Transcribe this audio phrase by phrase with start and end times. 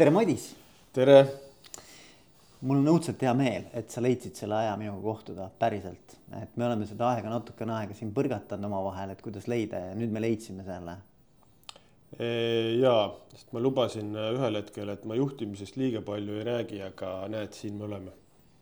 [0.00, 0.44] tere, Madis.
[0.96, 1.16] tere.
[2.64, 6.14] mul on õudselt hea meel, et sa leidsid selle aja minuga kohtuda, päriselt.
[6.38, 10.14] et me oleme seda aega natukene aega siin põrgatanud omavahel, et kuidas leida ja nüüd
[10.14, 10.94] me leidsime selle.
[12.80, 12.94] ja,
[13.34, 17.76] sest ma lubasin ühel hetkel, et ma juhtimisest liiga palju ei räägi, aga näed, siin
[17.76, 18.16] me oleme.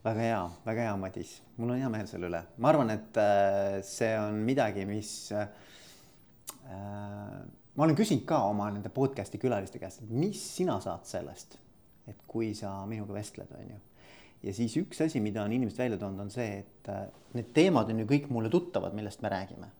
[0.09, 3.79] väga hea, väga hea, Madis, mul on hea meel selle üle, ma arvan, et äh,
[3.87, 5.47] see on midagi, mis äh,
[7.79, 11.55] ma olen küsinud ka oma nende podcast'i külaliste käest, et mis sina saad sellest,
[12.11, 13.79] et kui sa minuga vestled, on ju.
[14.49, 17.05] ja siis üks asi, mida on inimesed välja toonud, on see, et äh,
[17.39, 19.71] need teemad on ju kõik mulle tuttavad, millest me räägime.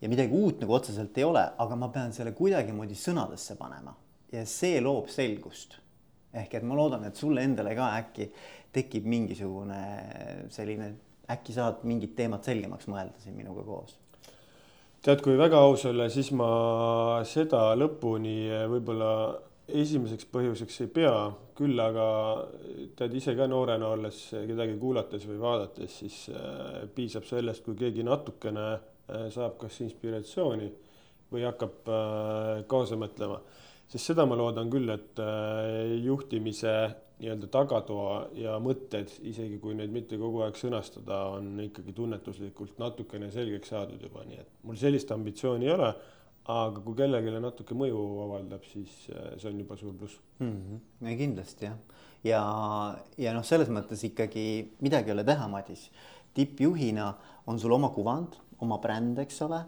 [0.00, 3.92] ja midagi uut nagu otseselt ei ole, aga ma pean selle kuidagimoodi sõnadesse panema
[4.32, 5.76] ja see loob selgust.
[6.32, 8.30] ehk et ma loodan, et sulle endale ka äkki
[8.72, 9.82] tekib mingisugune
[10.48, 10.94] selline,
[11.28, 13.98] äkki saad mingid teemad selgemaks mõelda siin minuga koos
[15.02, 18.36] tead, kui väga aus olla, siis ma seda lõpuni
[18.70, 19.14] võib-olla
[19.72, 21.14] esimeseks põhjuseks ei pea,
[21.56, 22.06] küll aga
[22.98, 28.04] tead ise ka noorena olles kedagi kuulates või vaadates, siis äh, piisab sellest, kui keegi
[28.06, 30.70] natukene äh, saab kas inspiratsiooni
[31.32, 33.40] või hakkab äh, kaasa mõtlema.
[33.92, 35.18] sest seda ma loodan küll, et
[36.00, 36.72] juhtimise
[37.22, 43.30] nii-öelda tagatoa ja mõtted, isegi kui neid mitte kogu aeg sõnastada, on ikkagi tunnetuslikult natukene
[43.34, 45.94] selgeks saadud juba, nii et mul sellist ambitsiooni ei ole.
[46.52, 50.48] aga kui kellelegi natuke mõju avaldab, siis äh, see on juba suur pluss mm.
[50.48, 50.80] -hmm.
[51.06, 51.76] ja kindlasti jah,
[52.24, 52.40] ja,
[53.18, 55.90] ja noh, selles mõttes ikkagi midagi ei ole teha, Madis.
[56.34, 57.14] tippjuhina
[57.46, 59.62] on sul oma kuvand, oma bränd, eks ole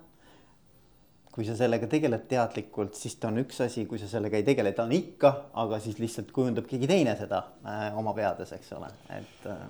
[1.35, 4.71] kui sa sellega tegeled teadlikult, siis ta on üks asi, kui sa sellega ei tegele,
[4.75, 5.33] ta on ikka,
[5.65, 9.65] aga siis lihtsalt kujundab keegi teine seda äh, oma peades, eks ole, et äh....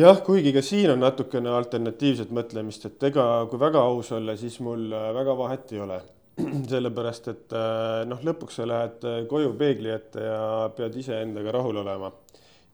[0.00, 4.56] jah, kuigi ka siin on natukene alternatiivset mõtlemist, et ega kui väga aus olla, siis
[4.64, 6.00] mul äh, väga vahet ei ole.
[6.72, 11.82] sellepärast, et äh, noh, lõpuks sa lähed äh, koju peegli ette ja pead iseendaga rahul
[11.82, 12.12] olema.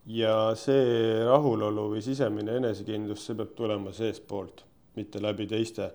[0.06, 4.62] ja see rahulolu või sisemine enesekindlus, see peab tulema seestpoolt,
[4.94, 5.88] mitte läbi teiste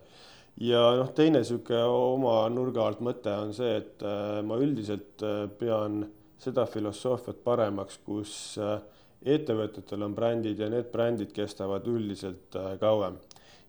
[0.62, 5.46] ja noh, teine niisugune oma nurga alt mõte on see, et äh, ma üldiselt äh,
[5.60, 6.04] pean
[6.42, 8.78] seda filosoofiat paremaks, kus äh,
[9.22, 13.20] ettevõtetel on brändid ja need brändid kestavad üldiselt kauem.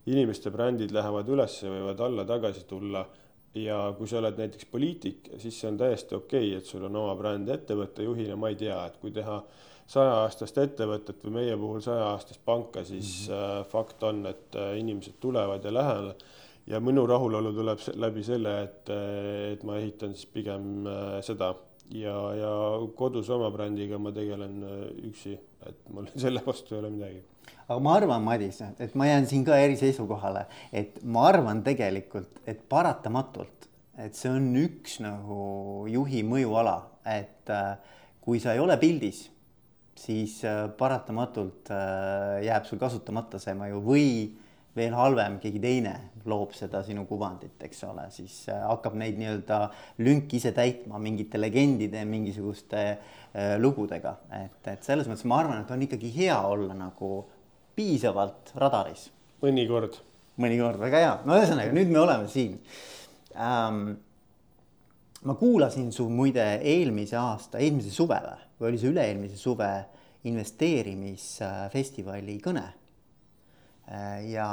[0.06, 3.04] inimeste brändid lähevad üles, võivad alla-tagasi tulla
[3.54, 6.96] ja kui sa oled näiteks poliitik, siis see on täiesti okei okay,, et sul on
[6.96, 9.42] oma bränd ettevõtte juhina, ma ei tea, et kui teha
[9.92, 13.68] sajaaastast ettevõtet või meie puhul sajaaastast panka, siis mm -hmm.
[13.68, 16.24] fakt on, et inimesed tulevad ja lähevad
[16.72, 18.92] ja minu rahulolu tuleb läbi selle, et,
[19.52, 21.52] et ma ehitan siis pigem äh, seda.
[21.92, 22.52] Ja, ja
[22.96, 25.34] kodus oma brändiga ma tegelen äh, üksi,
[25.68, 27.20] et mul selle vastu ei ole midagi.
[27.66, 32.62] aga ma arvan, Madis, et ma jään siin ka eriseisukohale, et ma arvan tegelikult, et
[32.68, 33.68] paratamatult,
[34.00, 36.78] et see on üks nagu juhi mõjuala,
[37.08, 37.76] et äh,
[38.22, 39.26] kui sa ei ole pildis,
[39.98, 40.38] siis
[40.78, 41.68] paratamatult
[42.42, 43.82] jääb sul kasutamata see mõju.
[43.84, 44.06] Või
[44.76, 45.94] veel halvem, keegi teine
[46.28, 49.58] loob seda sinu kuvandit, eks ole, siis äh, hakkab neid nii-öelda
[50.04, 52.96] lünki ise täitma mingite legendide, mingisuguste äh,
[53.60, 57.10] lugudega, et, et selles mõttes ma arvan, et on ikkagi hea olla nagu
[57.76, 59.02] piisavalt radaris.
[59.42, 59.94] mõnikord.
[60.42, 62.52] mõnikord, väga hea, no ühesõnaga nüüd me oleme siin
[63.36, 63.78] ähm,.
[65.22, 69.84] ma kuulasin su muide eelmise aasta, eelmise suve või, või oli see üle-eelmise suve
[70.28, 72.81] investeerimisfestivali kõne
[73.86, 74.50] ja,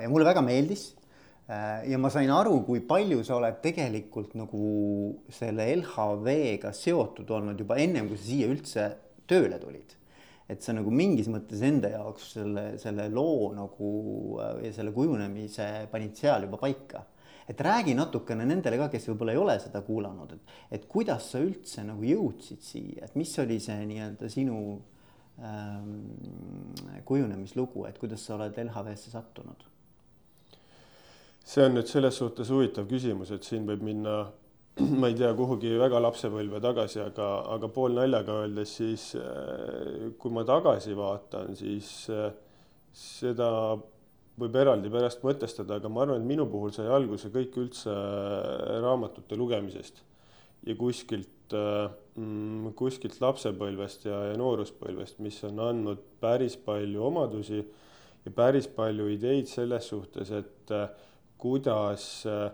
[0.00, 0.94] ja mulle väga meeldis.
[1.48, 4.62] Äh, ja ma sain aru, kui palju sa oled tegelikult nagu
[5.30, 8.86] selle LHV-ga seotud olnud juba ennem, kui sa siia üldse
[9.30, 9.92] tööle tulid.
[10.46, 13.88] et sa nagu mingis mõttes enda jaoks selle, selle loo nagu
[14.42, 17.04] äh, ja selle kujunemise panid seal juba paika.
[17.46, 21.38] et räägi natukene nendele ka, kes võib-olla ei ole seda kuulanud, et, et kuidas sa
[21.38, 24.58] üldse nagu jõudsid siia, et mis oli see nii-öelda sinu
[27.04, 29.66] kujunemislugu, et kuidas sa oled LHV-sse sattunud?
[31.46, 34.16] see on nüüd selles suhtes huvitav küsimus, et siin võib minna,
[35.00, 40.42] ma ei tea, kuhugi väga lapsepõlve tagasi, aga, aga poolnaljaga öeldes siis äh, kui ma
[40.48, 42.32] tagasi vaatan, siis äh,
[42.96, 43.50] seda
[44.36, 48.76] võib eraldi pärast mõtestada, aga ma arvan, et minu puhul sai alguse kõik üldse äh,
[48.82, 50.02] raamatute lugemisest
[50.66, 58.34] ja kuskilt mm, kuskilt lapsepõlvest ja, ja nooruspõlvest, mis on andnud päris palju omadusi ja
[58.34, 60.88] päris palju ideid selles suhtes, et äh,
[61.38, 62.48] kuidas äh,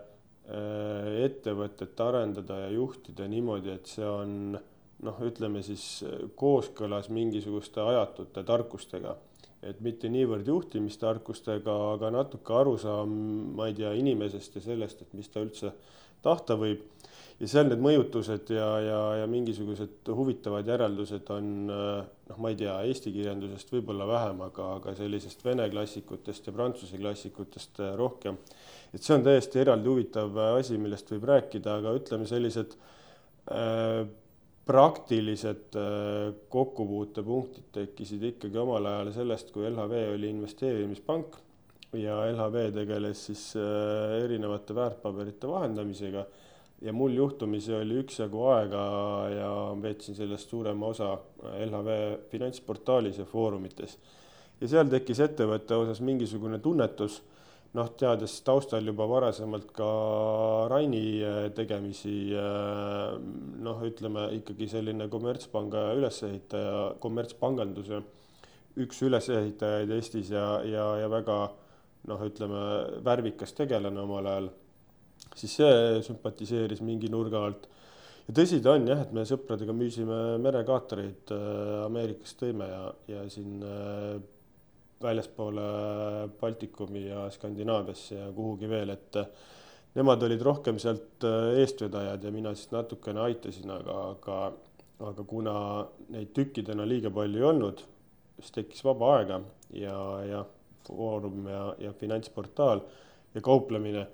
[1.23, 4.57] ettevõtet arendada ja juhtida niimoodi, et see on
[5.03, 6.03] noh, ütleme siis
[6.39, 9.15] kooskõlas mingisuguste ajatute tarkustega.
[9.63, 13.13] et mitte niivõrd juhtimistarkustega, aga natuke arusaam,
[13.55, 15.71] ma ei tea, inimesest ja sellest, et mis ta üldse
[16.21, 16.81] tahta võib
[17.39, 22.75] ja seal need mõjutused ja, ja, ja mingisugused huvitavad järeldused on noh, ma ei tea,
[22.87, 28.37] eesti kirjandusest võib-olla vähem, aga, aga sellisest vene klassikutest ja prantsuse klassikutest rohkem.
[28.93, 32.77] et see on täiesti eraldi huvitav asi, millest võib rääkida, aga ütleme, sellised
[33.51, 34.03] äh,
[34.65, 41.35] praktilised äh, kokkupuutepunktid tekkisid ikkagi omal ajal sellest, kui LHV oli investeerimispank
[41.99, 46.25] ja LHV tegeles siis äh, erinevate väärtpaberite vahendamisega
[46.83, 48.83] ja mul juhtumisi oli üksjagu aega
[49.31, 49.51] ja
[49.81, 51.13] veetsin sellest suurema osa
[51.65, 51.99] LHV
[52.31, 53.97] finantsportaalis ja foorumites.
[54.61, 57.21] ja seal tekkis ettevõtte osas mingisugune tunnetus,
[57.73, 59.87] noh, teades taustal juba varasemalt ka
[60.71, 63.15] Raini äh, tegemisi, äh,
[63.63, 68.03] noh, ütleme ikkagi selline kommertspanga ülesehitaja, kommertspanganduse
[68.83, 71.39] üks ülesehitajaid Eestis ja, ja, ja väga
[72.09, 72.61] noh, ütleme
[73.05, 74.51] värvikas tegelane omal ajal
[75.37, 77.67] siis see sümpatiseeris mingi nurga alt.
[78.27, 83.25] ja tõsi ta on jah, et me sõpradega müüsime merekaatareid äh, Ameerikast tõime ja, ja
[83.31, 84.13] siin äh,
[85.03, 85.65] väljaspoole
[86.39, 89.27] Baltikumi ja Skandinaaviasse ja kuhugi veel, et äh,
[89.97, 91.25] nemad olid rohkem sealt
[91.59, 94.37] eestvedajad ja mina siis natukene aitasin, aga, aga,
[95.11, 95.55] aga kuna
[96.15, 97.83] neid tükkidena liiga palju ei olnud,
[98.39, 99.43] siis tekkis vaba aega
[99.77, 99.97] ja,
[100.29, 100.45] ja
[100.87, 102.81] Foorum ja, ja finantsportaal
[103.35, 104.07] ja kauplemine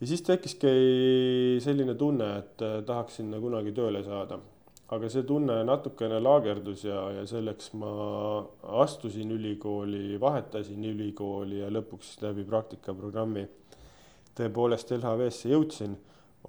[0.00, 0.70] ja siis tekkiski
[1.60, 4.40] selline tunne, et äh, tahaks sinna kunagi tööle saada.
[4.90, 7.90] aga see tunne natukene laagerdus ja, ja selleks ma
[8.82, 13.44] astusin ülikooli, vahetasin ülikooli ja lõpuks läbi praktikaprogrammi
[14.34, 15.94] tõepoolest LHV-sse jõudsin,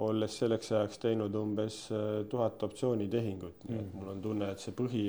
[0.01, 3.99] olles selleks ajaks teinud umbes äh, tuhat optsioonitehingut, nii et mm.
[3.99, 5.05] mul on tunne, et see põhi,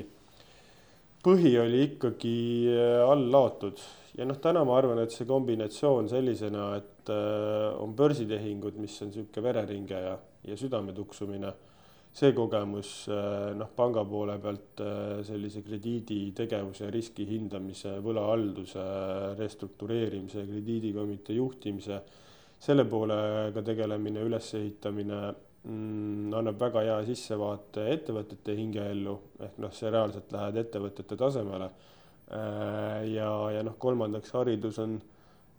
[1.23, 2.37] põhi oli ikkagi
[2.75, 3.81] äh, all laotud
[4.17, 9.11] ja noh, täna ma arvan, et see kombinatsioon sellisena, et äh, on börsitehingud, mis on
[9.11, 10.17] niisugune vereringe ja,
[10.47, 11.51] ja südame tuksumine,
[12.13, 18.83] see kogemus äh, noh, panga poole pealt äh, sellise krediiditegevuse, riski hindamise, võlahalduse,
[19.39, 22.01] restruktureerimise, krediidikomitee juhtimise,
[22.63, 29.17] selle poolega tegelemine, ülesehitamine mm, annab väga hea sissevaate ettevõtete hingeellu,
[29.47, 31.73] ehk noh, see reaalselt lähed ettevõtete tasemele.
[32.33, 34.95] Ja, ja noh, kolmandaks haridus on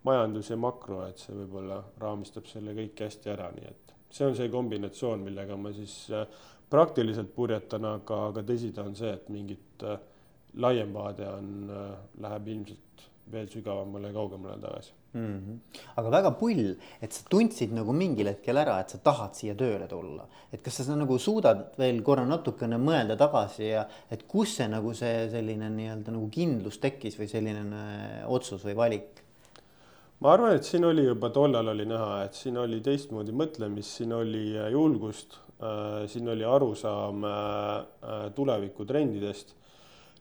[0.05, 4.35] majandus ja makro, et see võib-olla raamistab selle kõik hästi ära, nii et see on
[4.37, 6.27] see kombinatsioon, millega ma siis äh,
[6.69, 9.97] praktiliselt purjetan, aga, aga tõsi ta on see, et mingit äh,
[10.61, 11.49] laiem vaade on,
[12.23, 15.39] läheb ilmselt veel sügavamale ja kaugemale tagasi mm.
[15.39, 15.81] -hmm.
[15.95, 19.87] aga väga pull, et sa tundsid nagu mingil hetkel ära, et sa tahad siia tööle
[19.87, 24.67] tulla, et kas sa nagu suudad veel korra natukene mõelda tagasi ja et kus see
[24.67, 27.83] nagu see selline nii-öelda nagu kindlus tekkis või selline
[28.27, 29.24] otsus või valik?
[30.23, 34.15] Ma arvan, et siin oli juba tollal oli näha, et siin oli teistmoodi mõtlemist, siin
[34.15, 39.55] oli äh, julgust, äh, siin oli arusaam äh, tulevikutrendidest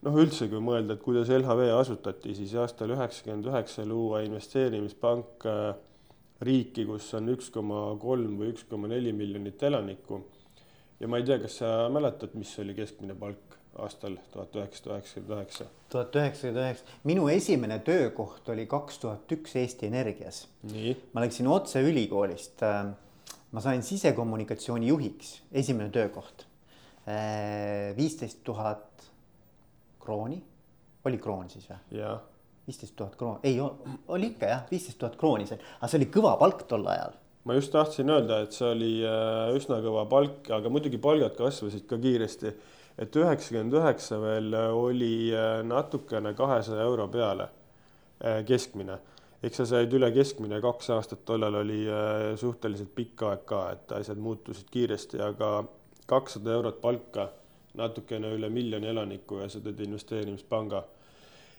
[0.05, 5.47] noh, üldse, kui mõelda, et kuidas LHV asutati, siis aastal üheksakümmend üheksa luua investeerimispank
[6.45, 10.21] riiki, kus on üks koma kolm või üks koma neli miljonit elanikku.
[11.01, 15.39] ja ma ei tea, kas sa mäletad, mis oli keskmine palk aastal tuhat üheksasada üheksakümmend
[15.39, 15.65] üheksa?
[15.91, 20.47] tuhat üheksasada üheksa, minu esimene töökoht oli kaks tuhat üks Eesti Energias.
[21.13, 22.63] ma läksin otse ülikoolist.
[22.63, 22.93] Äh,
[23.55, 26.47] ma sain sisekommunikatsiooni juhiks, esimene töökoht.
[27.07, 29.11] Äh, viisteist tuhat
[30.01, 30.41] krooni,
[31.05, 31.81] oli kroon siis või?
[32.01, 32.23] jah.
[32.67, 36.35] viisteist tuhat krooni, ei oli ikka jah, viisteist tuhat krooni sai, aga see oli kõva
[36.41, 37.15] palk tol ajal.
[37.45, 41.87] ma just tahtsin öelda, et see oli äh, üsna kõva palk, aga muidugi palgad kasvasid
[41.91, 42.55] ka kiiresti.
[42.99, 47.49] Et üheksakümmend üheksa veel oli äh, natukene kahesaja euro peale
[48.47, 48.99] keskmine
[49.45, 51.83] eks sa said üle keskmine kaks aastat, tollal oli
[52.41, 55.51] suhteliselt pikk aeg ka, et asjad muutusid kiiresti, aga
[56.09, 57.29] kakssada eurot palka
[57.79, 60.85] natukene üle miljoni elaniku ja sa teed investeerimispanga.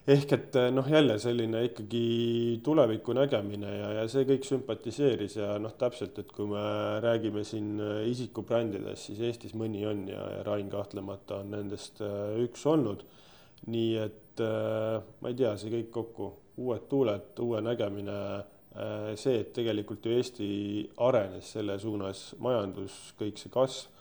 [0.05, 5.55] Ehk et eh, noh, jälle selline ikkagi tuleviku nägemine ja, ja see kõik sümpatiseeris ja
[5.61, 6.61] noh, täpselt, et kui me
[7.03, 12.35] räägime siin eh, isikubrändidest, siis Eestis mõni on ja, ja Rain kahtlemata on nendest eh,
[12.45, 13.05] üks olnud.
[13.65, 16.25] nii et ma ei tea, see kõik kokku,
[16.59, 18.17] uued tuuled, uue nägemine
[19.15, 20.47] see, et tegelikult ju Eesti
[21.07, 23.95] arenes selle suunas, majandus, kõik see kasv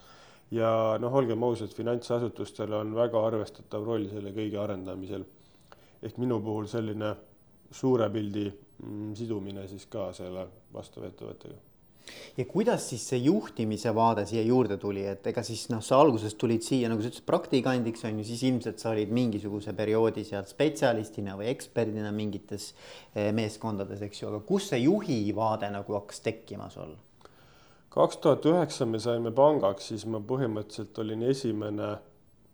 [0.52, 5.24] ja noh, olgem ausad, finantsasutustel on väga arvestatav roll selle kõige arendamisel.
[6.04, 7.14] Ehk minu puhul selline
[7.74, 11.56] suure pildi mm, sidumine siis ka selle vastava ettevõttega.
[12.36, 16.36] ja kuidas siis see juhtimise vaade siia juurde tuli, et ega siis noh, sa alguses
[16.40, 20.44] tulid siia, nagu sa ütlesid, praktikandiks on ju, siis ilmselt sa olid mingisuguse perioodi seal
[20.48, 22.72] spetsialistina või eksperdina mingites
[23.14, 26.94] eh, meeskondades, eks ju, aga kus see juhi vaade nagu hakkas tekkima sul?
[27.94, 31.94] kaks tuhat üheksa me saime pangaks, siis ma põhimõtteliselt olin esimene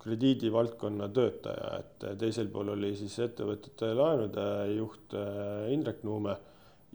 [0.01, 6.37] krediidivaldkonna töötaja, et teisel pool oli siis ettevõtete laenude juht äh, Indrek Nuume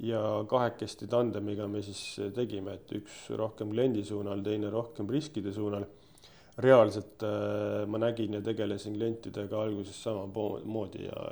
[0.04, 2.02] ja kahekesti tandemiga me siis
[2.36, 5.86] tegime, et üks rohkem kliendi suunal, teine rohkem riskide suunal.
[6.58, 11.24] reaalselt äh, ma nägin ja tegelesin klientidega alguses samamoodi ja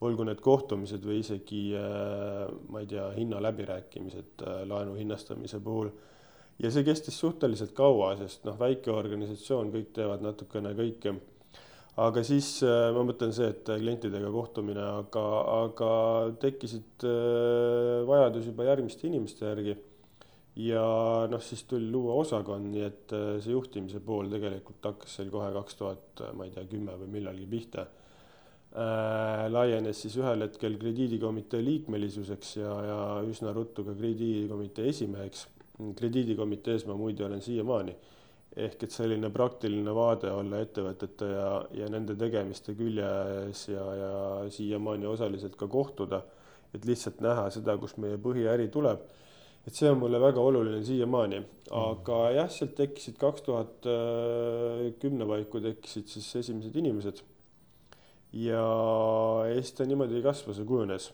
[0.00, 5.90] olgu need kohtumised või isegi äh, ma ei tea, hinnaläbirääkimised laenu hinnastamise puhul
[6.62, 11.16] ja see kestis suhteliselt kaua, sest noh, väike organisatsioon, kõik teevad natukene kõike.
[12.04, 15.24] aga siis äh, ma mõtlen see, et klientidega kohtumine, aga,
[15.64, 15.90] aga
[16.42, 19.76] tekkisid äh, vajadus juba järgmiste inimeste järgi.
[20.56, 20.84] ja
[21.30, 25.50] noh, siis tuli luua osakond, nii et äh, see juhtimise pool tegelikult hakkas seal kohe
[25.58, 31.62] kaks tuhat, ma ei tea, kümme või millalgi pihta äh, laienes siis ühel hetkel krediidikomitee
[31.66, 37.96] liikmelisuseks ja, ja üsna ruttu ka krediidikomitee esimeheks krediidikomitees ma muide olen siiamaani.
[38.54, 44.10] ehk et selline praktiline vaade olla ettevõtete ja, ja nende tegemiste küljes ja, ja
[44.54, 46.20] siiamaani osaliselt ka kohtuda,
[46.70, 49.02] et lihtsalt näha seda, kust meie põhiäri tuleb.
[49.66, 51.42] et see on mulle väga oluline siiamaani,
[51.80, 53.90] aga jah, sealt tekkisid kaks tuhat
[55.02, 57.24] kümne paiku tekkisid siis esimesed inimesed.
[58.46, 58.64] ja
[59.50, 61.10] siis ta niimoodi kasvas ja kujunes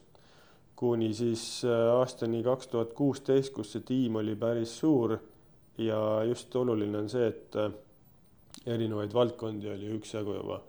[0.81, 5.19] kuni siis äh, aastani kaks tuhat kuusteist, kus see tiim oli päris suur
[5.81, 7.75] ja just oluline on see, et äh,
[8.77, 10.61] erinevaid valdkondi oli üksjagu juba.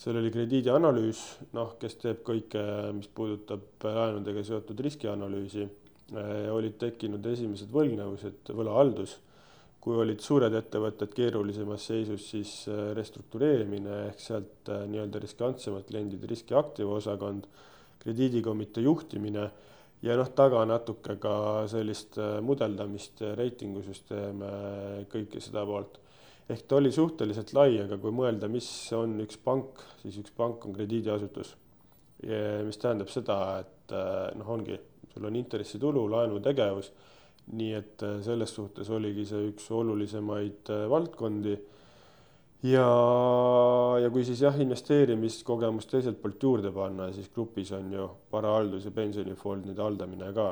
[0.00, 1.20] seal oli krediidianalüüs,
[1.54, 2.62] noh, kes teeb kõike,
[2.96, 5.68] mis puudutab laenudega seotud riskianalüüsi,
[6.16, 9.18] äh, olid tekkinud esimesed võlgnevused, võlahaldus.
[9.80, 12.50] kui olid suured ettevõtted keerulisemas seisus, siis
[12.98, 17.46] restruktureerimine ehk sealt nii-öelda riskantsemad kliendid, riskiaktiiv osakond
[18.00, 19.48] krediidikomitee juhtimine
[20.06, 21.32] ja noh, taga natuke ka
[21.70, 24.52] sellist äh, mudeldamist, reitingusüsteeme,
[25.12, 25.98] kõike seda poolt.
[26.50, 30.64] ehk ta oli suhteliselt lai, aga kui mõelda, mis on üks pank, siis üks pank
[30.66, 31.56] on krediidiasutus.
[32.66, 34.78] mis tähendab seda, et äh, noh, ongi,
[35.12, 36.92] sul on intressitulu, laenutegevus,
[37.52, 41.56] nii et äh, selles suhtes oligi see üks olulisemaid valdkondi
[42.62, 42.86] ja,
[44.02, 48.94] ja kui siis jah, investeerimiskogemust teiselt poolt juurde panna, siis grupis on ju varahaldus ja
[48.94, 50.50] pensionifondide haldamine ka.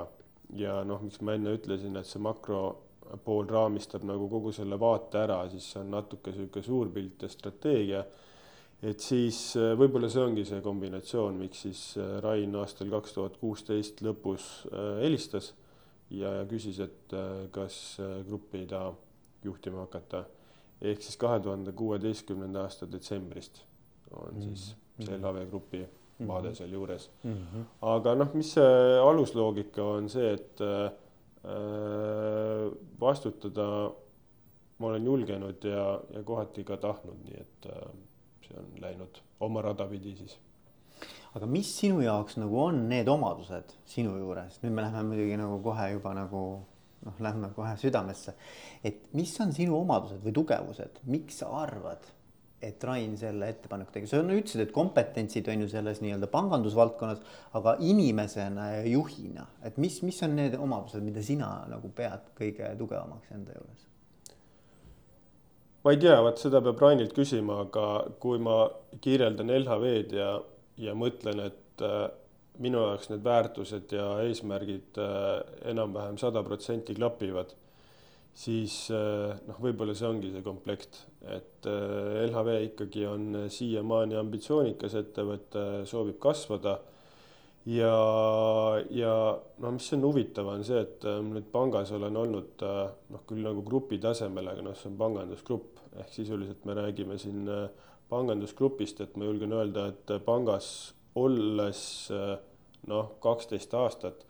[0.57, 2.63] ja noh, miks ma enne ütlesin, et see makro
[3.25, 7.29] pool raamistab nagu kogu selle vaate ära, siis see on natuke niisugune suur pilt ja
[7.33, 8.05] strateegia.
[8.83, 13.37] et siis äh, võib-olla see ongi see kombinatsioon, miks siis äh, Rain aastal kaks tuhat
[13.41, 15.53] kuusteist lõpus äh, helistas
[16.11, 17.13] ja, küsis, et
[17.53, 18.95] kas gruppi ei taha
[19.45, 20.23] juhtima hakata
[20.83, 23.63] ehk siis kahe tuhande kuueteistkümnenda aasta detsembrist
[24.11, 24.43] on mm -hmm.
[24.43, 25.79] siis see LHV Grupi
[26.19, 26.29] mhm.
[26.29, 27.33] vaade sealjuures mm.
[27.35, 27.65] -hmm.
[27.81, 30.93] aga noh, mis see alusloogika on see, et äh,
[33.01, 33.91] vastutada
[34.79, 37.89] ma olen julgenud ja, ja kohati ka tahtnud, nii et äh,
[38.47, 40.39] see on läinud oma rada pidi siis.
[41.35, 45.63] aga mis sinu jaoks nagu on need omadused sinu juures, nüüd me läheme muidugi nagu
[45.63, 46.43] kohe juba nagu
[47.09, 48.37] noh, lähme kohe südamesse.
[48.85, 52.07] et mis on sinu omadused või tugevused, miks sa arvad,
[52.63, 57.21] et Rain selle ettepaneku tegi, sa ütlesid, et kompetentsid on ju selles nii-öelda pangandusvaldkonnas,
[57.59, 62.73] aga inimesena ja juhina, et mis, mis on need omadused, mida sina nagu pead kõige
[62.81, 63.85] tugevamaks enda juures?
[65.85, 67.85] ma ei tea, vot seda peab Rainilt küsima, aga
[68.21, 68.65] kui ma
[69.01, 70.33] kirjeldan LHV-d ja,
[70.83, 71.85] ja mõtlen, et
[72.63, 75.39] minu jaoks need väärtused ja eesmärgid äh,
[75.71, 77.55] enam-vähem sada protsenti klapivad,
[78.39, 84.99] siis äh, noh, võib-olla see ongi see komplekt, et äh, LHV ikkagi on siiamaani ambitsioonikas
[85.03, 86.79] ettevõte, soovib kasvada.
[87.69, 87.95] ja,
[88.91, 89.15] ja
[89.63, 93.99] no mis on huvitav, on see, et nüüd pangas olen olnud noh, küll nagu grupi
[94.03, 97.49] tasemel, aga noh, see on pangandusgrupp ehk sisuliselt me räägime siin
[98.09, 101.81] pangandusgrupist, et ma julgen öelda, et pangas olles
[102.87, 104.25] noh, kaksteist aastat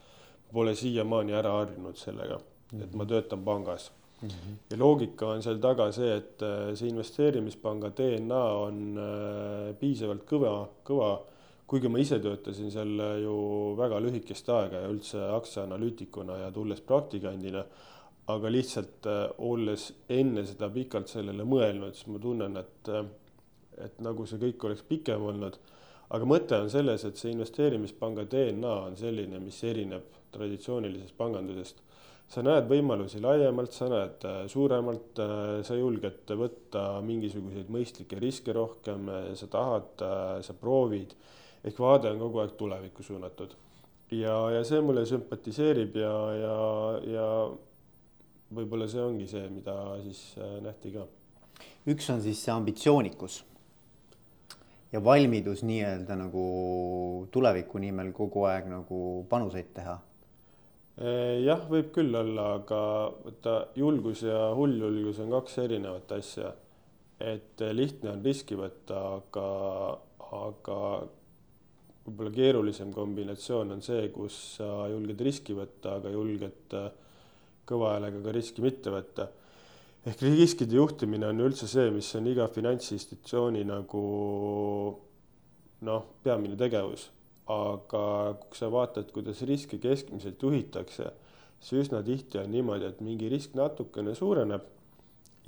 [0.52, 2.38] pole siiamaani ära harjunud sellega,
[2.81, 3.90] et ma töötan pangas
[4.23, 4.28] mm.
[4.28, 4.57] -hmm.
[4.71, 10.55] ja loogika on seal taga see, et äh, see investeerimispanga DNA on äh, piisavalt kõva,
[10.85, 11.11] kõva,
[11.67, 13.37] kuigi ma ise töötasin seal ju
[13.76, 17.64] väga lühikest aega ja üldse aktsiaanalüütikuna ja tulles praktikandina,
[18.26, 22.95] aga lihtsalt äh, olles enne seda pikalt sellele mõelnud, siis ma tunnen, et,
[23.85, 25.61] et nagu see kõik oleks pikem olnud
[26.14, 31.84] aga mõte on selles, et see investeerimispanga DNA on selline, mis erineb traditsioonilisest pangandusest.
[32.28, 38.52] sa näed võimalusi laiemalt, sa näed äh, suuremalt, äh, sa julged võtta mingisuguseid mõistlikke riske
[38.52, 40.04] rohkem, äh, sa tahad,
[40.44, 41.14] sa proovid.
[41.64, 43.54] ehk vaade on kogu aeg tulevikku suunatud.
[44.10, 46.12] ja, ja see mulle sümpatiseerib ja,
[46.42, 46.58] ja,
[47.14, 47.30] ja
[48.54, 51.04] võib-olla see ongi see, mida siis äh, nähti ka.
[51.88, 53.42] üks on siis see ambitsioonikus
[54.92, 56.45] ja valmidus nii-öelda nagu
[57.33, 59.99] tuleviku nimel kogu aeg nagu panuseid teha.
[61.45, 62.80] jah, võib küll olla, aga
[63.25, 66.54] vaata julgus ja hulljulgus on kaks erinevat asja.
[67.21, 69.47] et lihtne on riski võtta, aga,
[70.40, 70.78] aga
[72.09, 76.88] võib-olla keerulisem kombinatsioon on see, kus sa julged riski võtta, aga julged äh,
[77.68, 79.28] kõva häälega ka riski mitte võtta.
[80.08, 84.02] Ehk riskide juhtimine on üldse see, mis on iga finantsinstitutsiooni nagu
[85.88, 87.10] noh, peamine tegevus.
[87.48, 88.00] aga
[88.42, 91.06] kui sa vaatad, kuidas riske keskmiselt juhitakse,
[91.64, 94.66] siis üsna tihti on niimoodi, et mingi risk natukene suureneb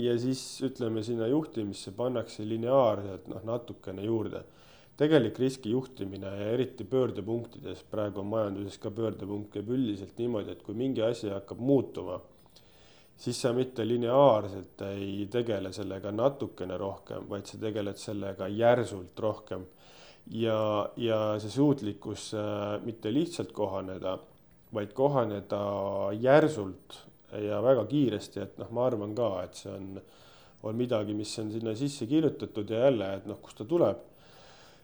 [0.00, 4.40] ja siis ütleme, sinna juhtimisse pannakse lineaarselt noh, natukene juurde
[5.00, 10.64] tegelik riski juhtimine ja eriti pöördepunktides, praegu on majanduses ka pöördepunkt, käib üldiselt niimoodi, et
[10.66, 12.18] kui mingi asi hakkab muutuma,
[13.20, 19.66] siis sa mitte lineaarselt ei tegele sellega natukene rohkem, vaid sa tegeled sellega järsult rohkem.
[20.30, 24.18] ja, ja see suutlikkus äh, mitte lihtsalt kohaneda,
[24.74, 25.60] vaid kohaneda
[26.20, 27.00] järsult
[27.40, 30.00] ja väga kiiresti, et noh, ma arvan ka, et see on,
[30.62, 34.06] on midagi, mis on sinna sisse kirjutatud ja jälle, et noh, kust ta tuleb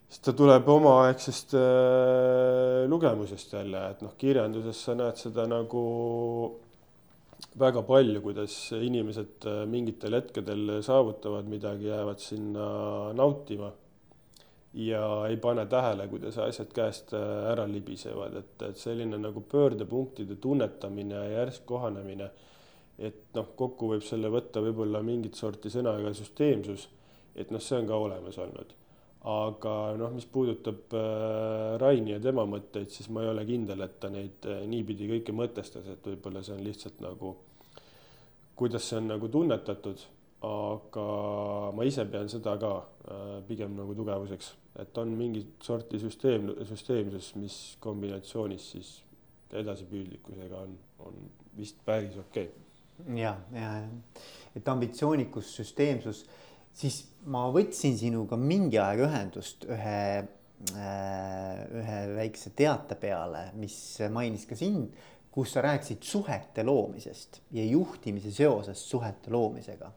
[0.07, 5.83] siis ta tuleb omaaegsest äh, lugemusest jälle, et noh, kirjanduses sa näed seda nagu
[7.59, 12.69] väga palju, kuidas inimesed äh, mingitel hetkedel saavutavad midagi, jäävad sinna
[13.17, 13.73] nautima
[14.77, 20.37] ja ei pane tähele, kuidas asjad käest äh, ära libisevad, et, et selline nagu pöördepunktide
[20.41, 22.31] tunnetamine ja järsk kohanemine,
[22.99, 26.89] et noh, kokku võib selle võtta võib-olla mingit sorti sõnaga süsteemsus,
[27.37, 28.77] et noh, see on ka olemas olnud
[29.27, 33.97] aga noh, mis puudutab äh, Raini ja tema mõtteid, siis ma ei ole kindel, et
[34.03, 37.33] ta neid äh, niipidi kõike mõtestas, et võib-olla see on lihtsalt nagu,
[38.59, 40.05] kuidas see on nagu tunnetatud,
[40.47, 41.07] aga
[41.75, 44.53] ma ise pean seda ka äh, pigem nagu tugevuseks,
[44.85, 48.95] et on mingit sorti süsteem, süsteemsus, mis kombinatsioonis siis
[49.57, 51.19] edasipüüdlikkusega on, on
[51.57, 52.51] vist päris okei.
[53.01, 53.19] Okay..
[53.19, 53.73] ja, ja,
[54.57, 56.27] et ambitsioonikus, süsteemsus
[56.77, 60.01] siis ma võtsin sinuga mingi aeg ühendust ühe,
[60.77, 63.77] äh, ühe väikse teate peale, mis
[64.13, 64.93] mainis ka sind,
[65.33, 69.91] kus sa rääkisid suhete loomisest ja juhtimise seosest suhete loomisega.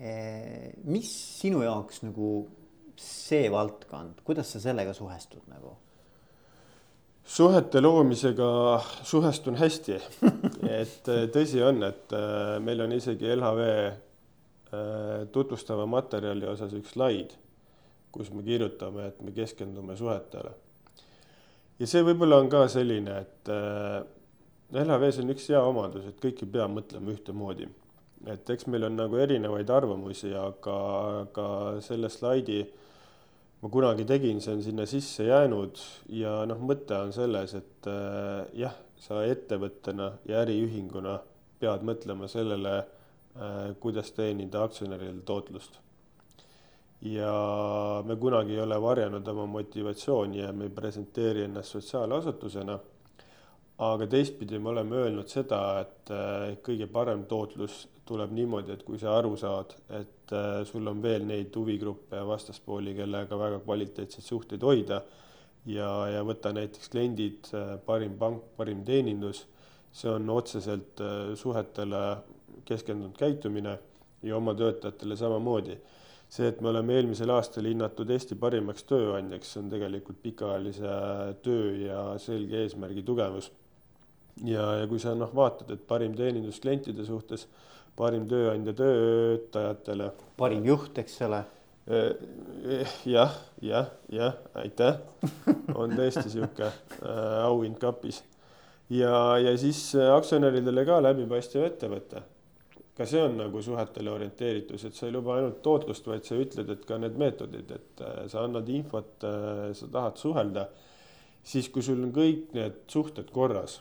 [0.00, 2.34] Äh, mis sinu jaoks nagu
[2.98, 5.78] see valdkond, kuidas sa sellega suhestud nagu?
[7.24, 8.46] suhete loomisega
[9.08, 9.94] suhestun hästi
[10.80, 12.12] et äh, tõsi on, et
[12.60, 13.62] meil on isegi LHV
[15.32, 17.34] tutvustava materjali osas üks slaid,
[18.14, 20.52] kus me kirjutame, et me keskendume suhetele.
[21.78, 24.04] ja see võib-olla on ka selline, et äh,
[24.74, 27.68] LHV-s on üks hea omadus, et kõik ei pea mõtlema ühtemoodi.
[28.30, 30.78] et eks meil on nagu erinevaid arvamusi, aga,
[31.26, 31.48] aga
[31.84, 32.62] selle slaidi
[33.62, 35.80] ma kunagi tegin, see on sinna sisse jäänud
[36.12, 41.18] ja noh, mõte on selles, et äh, jah, sa ettevõttena ja äriühinguna
[41.60, 43.03] pead mõtlema sellele Äh,
[43.80, 45.80] kuidas teenida aktsionäridel tootlust.
[47.04, 47.30] ja
[48.06, 52.78] me kunagi ei ole varjanud oma motivatsiooni ja me ei presenteeri ennast sotsiaalasutusena.
[53.78, 58.98] aga teistpidi me oleme öelnud seda, et äh, kõige parem tootlus tuleb niimoodi, et kui
[58.98, 64.24] sa aru saad, et äh, sul on veel neid huvigruppe ja vastaspooli, kellega väga kvaliteetseid
[64.24, 65.02] suhteid hoida
[65.66, 67.50] ja, ja võtta näiteks kliendid,
[67.86, 69.42] parim pank, parim teenindus,
[69.92, 71.02] see on otseselt
[71.34, 72.04] suhetele
[72.64, 73.78] keskendunud käitumine
[74.24, 75.78] ja oma töötajatele samamoodi.
[76.28, 80.94] see, et me oleme eelmisel aastal hinnatud Eesti parimaks tööandjaks, see on tegelikult pikaajalise
[81.44, 83.52] töö ja selge eesmärgi tugevus.
[84.44, 87.46] ja, ja kui sa noh, vaatad, et parim teenindus klientide suhtes,
[87.96, 90.10] parim tööandja töötajatele.
[90.36, 91.44] parim juht, eks ole
[91.86, 94.98] eh, jah, jah, jah, aitäh,
[95.74, 96.72] on tõesti äh,
[97.44, 98.24] auhind kapis
[98.90, 102.24] ja, ja siis aktsionäridele ka läbipaistev ettevõte
[102.94, 106.70] ka see on nagu suhetele orienteeritus, et sa ei luba ainult tootlust, vaid sa ütled,
[106.70, 110.68] et ka need meetodid, et äh, sa annad infot, äh, sa tahad suhelda.
[111.44, 113.80] siis, kui sul on kõik need suhted korras,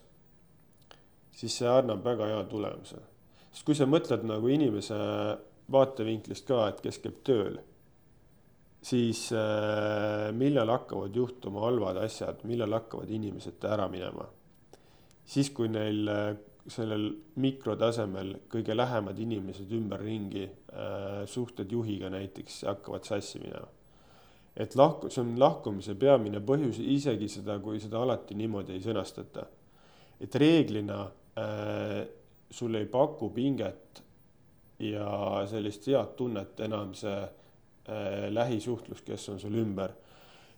[1.32, 2.98] siis see annab väga hea tulemuse.
[3.52, 4.98] sest kui sa mõtled nagu inimese
[5.72, 7.60] vaatevinklist ka, et kes käib tööl,
[8.84, 14.26] siis äh, millal hakkavad juhtuma halvad asjad, millal hakkavad inimesed ära minema?
[15.24, 16.10] siis, kui neil
[16.68, 17.10] sellel
[17.44, 23.68] mikrotasemel kõige lähemad inimesed ümberringi äh,, suhted juhiga näiteks hakkavad sassi minema.
[24.56, 29.46] et lahku, see on lahkumise peamine põhjus, isegi seda, kui seda alati niimoodi ei sõnastata.
[30.22, 31.02] et reeglina
[31.36, 32.04] äh,
[32.50, 34.04] sul ei paku pinget
[34.80, 39.94] ja sellist head tunnet enam see äh, lähisuhtlus, kes on sul ümber.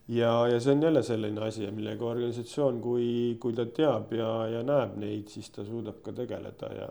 [0.08, 4.64] Ja, ja see on jälle selline asi, millega organisatsioon, kui, kui ta teab ja, ja
[4.64, 6.90] näeb neid, siis ta suudab ka tegeleda ja,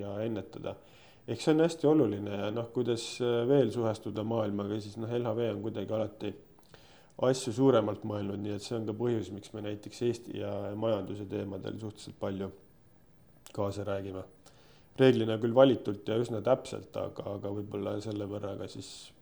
[0.00, 0.76] ja ennetada.
[1.26, 3.06] ehk see on hästi oluline ja noh, kuidas
[3.48, 6.32] veel suhestuda maailmaga, siis noh, LHV on kuidagi alati
[7.26, 11.26] asju suuremalt mõelnud, nii et see on ka põhjus, miks me näiteks Eesti ja majanduse
[11.26, 12.52] teemadel suhteliselt palju
[13.56, 14.22] kaasa räägime.
[14.98, 19.12] reeglina küll valitult ja üsna täpselt, aga, aga võib-olla selle võrra ka siis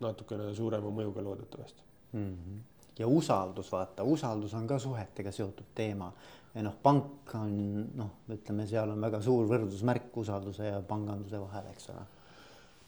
[0.00, 2.32] natukene suurema mõjuga loodetavasti mm.
[2.32, 2.58] -hmm.
[2.98, 6.12] ja usaldus, vaata, usaldus on ka suhetega seotud teema
[6.54, 7.56] ja noh, pank on
[7.94, 12.04] noh, ütleme, seal on väga suur võrdusmärk usalduse ja panganduse vahel, eks ole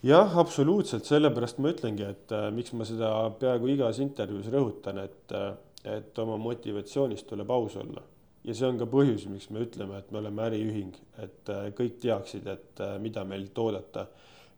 [0.02, 5.34] jah, absoluutselt, sellepärast ma ütlengi, et äh, miks ma seda peaaegu igas intervjuus rõhutan, et,
[5.34, 5.50] äh,
[5.98, 8.04] et oma motivatsioonist tuleb aus olla.
[8.48, 11.98] ja see on ka põhjus, miks me ütleme, et me oleme äriühing, et äh, kõik
[12.00, 14.06] teaksid, et äh, mida meilt oodata.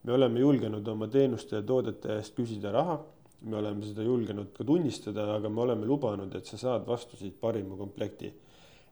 [0.05, 3.01] me oleme julgenud oma teenuste ja toodete eest küsida raha,
[3.43, 7.41] me oleme seda julgenud ka tunnistada, aga me oleme lubanud, et sa saad vastu siit
[7.41, 8.33] parima komplekti.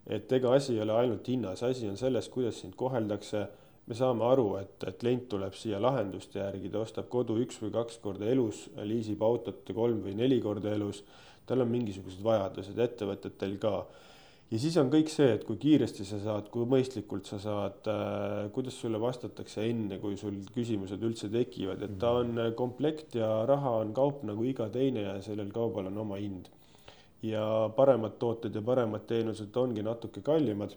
[0.08, 3.42] et ega asi ei ole ainult hinnas, asi on selles, kuidas sind koheldakse
[3.88, 7.72] me saame aru, et, et klient tuleb siia lahenduste järgi, ta ostab kodu üks või
[7.72, 11.02] kaks korda elus, liisib autot kolm või neli korda elus.
[11.48, 13.72] tal on mingisugused vajadused, ettevõtetel ka.
[14.50, 18.48] Ja siis on kõik see, et kui kiiresti sa saad, kui mõistlikult sa saad äh,,
[18.54, 23.78] kuidas sulle vastatakse enne, kui sul küsimused üldse tekivad, et ta on komplekt ja raha
[23.82, 26.48] on kaup nagu iga teine ja sellel kaubal on oma hind.
[27.22, 27.42] ja
[27.74, 30.76] paremad tooted ja paremad teenused ongi natuke kallimad.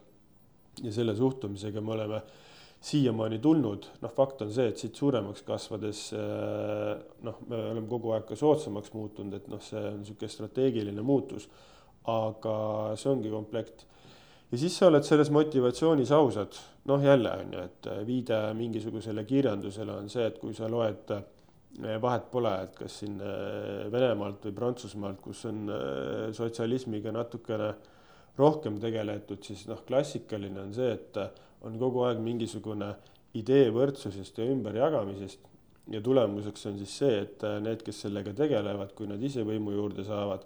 [0.84, 2.21] ja selle suhtumisega me oleme
[2.81, 6.95] siiamaani tulnud, noh, fakt on see, et siit suuremaks kasvades äh,
[7.27, 11.45] noh, me oleme kogu aeg ka soodsamaks muutunud, et noh, see on niisugune strateegiline muutus.
[12.10, 12.56] Aga
[12.98, 13.86] see ongi komplekt.
[14.52, 16.58] ja siis sa oled selles motivatsioonis ausad,
[16.90, 21.14] noh jälle on ju, et viide mingisugusele kirjandusele on see, et kui sa loed
[22.02, 27.72] vahet pole, et kas siin äh, Venemaalt või Prantsusmaalt, kus on äh, sotsialismiga natukene
[28.38, 31.18] rohkem tegeletud, siis noh, klassikaline on see, et
[31.68, 32.92] on kogu aeg mingisugune
[33.38, 35.48] idee võrdsusest ja ümberjagamisest
[35.92, 39.76] ja tulemuseks on siis see, et äh, need, kes sellega tegelevad, kui nad ise võimu
[39.76, 40.44] juurde saavad,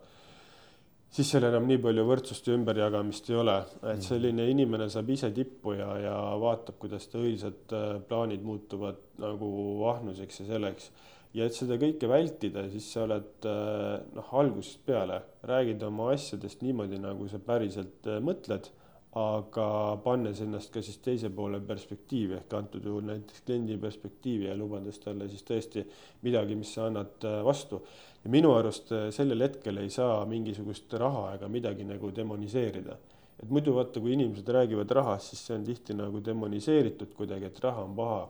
[1.15, 4.06] siis seal enam nii palju võrdsust ja ümberjagamist ei ole, et mm.
[4.06, 9.49] selline inimene saab ise tippu ja, ja vaatab, kuidas ta õilsad äh, plaanid muutuvad nagu
[9.93, 10.89] ahnuseks ja selleks.
[11.36, 16.65] ja et seda kõike vältida, siis sa oled äh, noh, algusest peale, räägid oma asjadest
[16.65, 18.71] niimoodi, nagu sa päriselt mõtled
[19.15, 19.65] aga
[20.04, 24.99] pannes ennast ka siis teise poole perspektiivi ehk antud juhul näiteks kliendi perspektiivi ja lubades
[24.99, 25.86] talle siis tõesti
[26.25, 27.80] midagi, mis sa annad äh, vastu.
[28.25, 32.97] Ja minu arust äh, sellel hetkel ei saa mingisugust raha ega midagi nagu demoniseerida.
[33.43, 37.63] et muidu vaata, kui inimesed räägivad rahast, siis see on tihti nagu demoniseeritud kuidagi, et
[37.63, 38.27] raha on paha.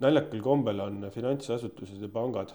[0.00, 2.54] naljakal kombel on finantsasutused ja pangad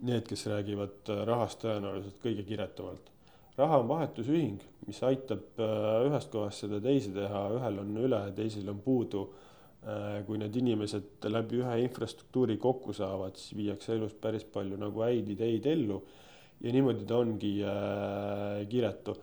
[0.00, 3.10] need, kes räägivad äh, rahast tõenäoliselt kõige kiretumalt
[3.60, 8.68] raha on vahetusühing, mis aitab äh, ühest kohast seda teise teha, ühel on üle, teisel
[8.72, 9.28] on puudu.
[9.80, 15.00] Äh, kui need inimesed läbi ühe infrastruktuuri kokku saavad, siis viiakse elus päris palju nagu
[15.06, 16.02] häid ideid ellu.
[16.60, 19.14] ja niimoodi ta ongi äh, kiretu.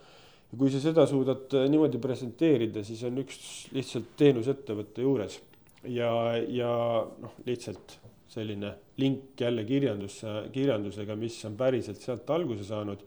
[0.50, 3.38] ja kui sa seda suudad niimoodi presenteerida, siis on üks
[3.78, 5.38] lihtsalt teenusettevõtte juures
[5.84, 6.10] ja,
[6.50, 6.74] ja
[7.06, 13.06] noh, lihtsalt selline link jälle kirjandusse, kirjandusega, mis on päriselt sealt alguse saanud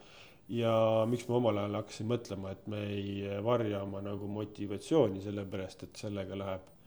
[0.55, 0.73] ja
[1.11, 6.07] miks ma omal ajal hakkasin mõtlema, et me ei varja oma nagu motivatsiooni, sellepärast et
[6.07, 6.80] sellega läheb äh,,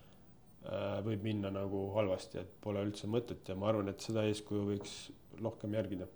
[1.04, 4.94] võib minna nagu halvasti, et pole üldse mõtet ja ma arvan, et seda eeskuju võiks
[5.42, 6.08] rohkem järgida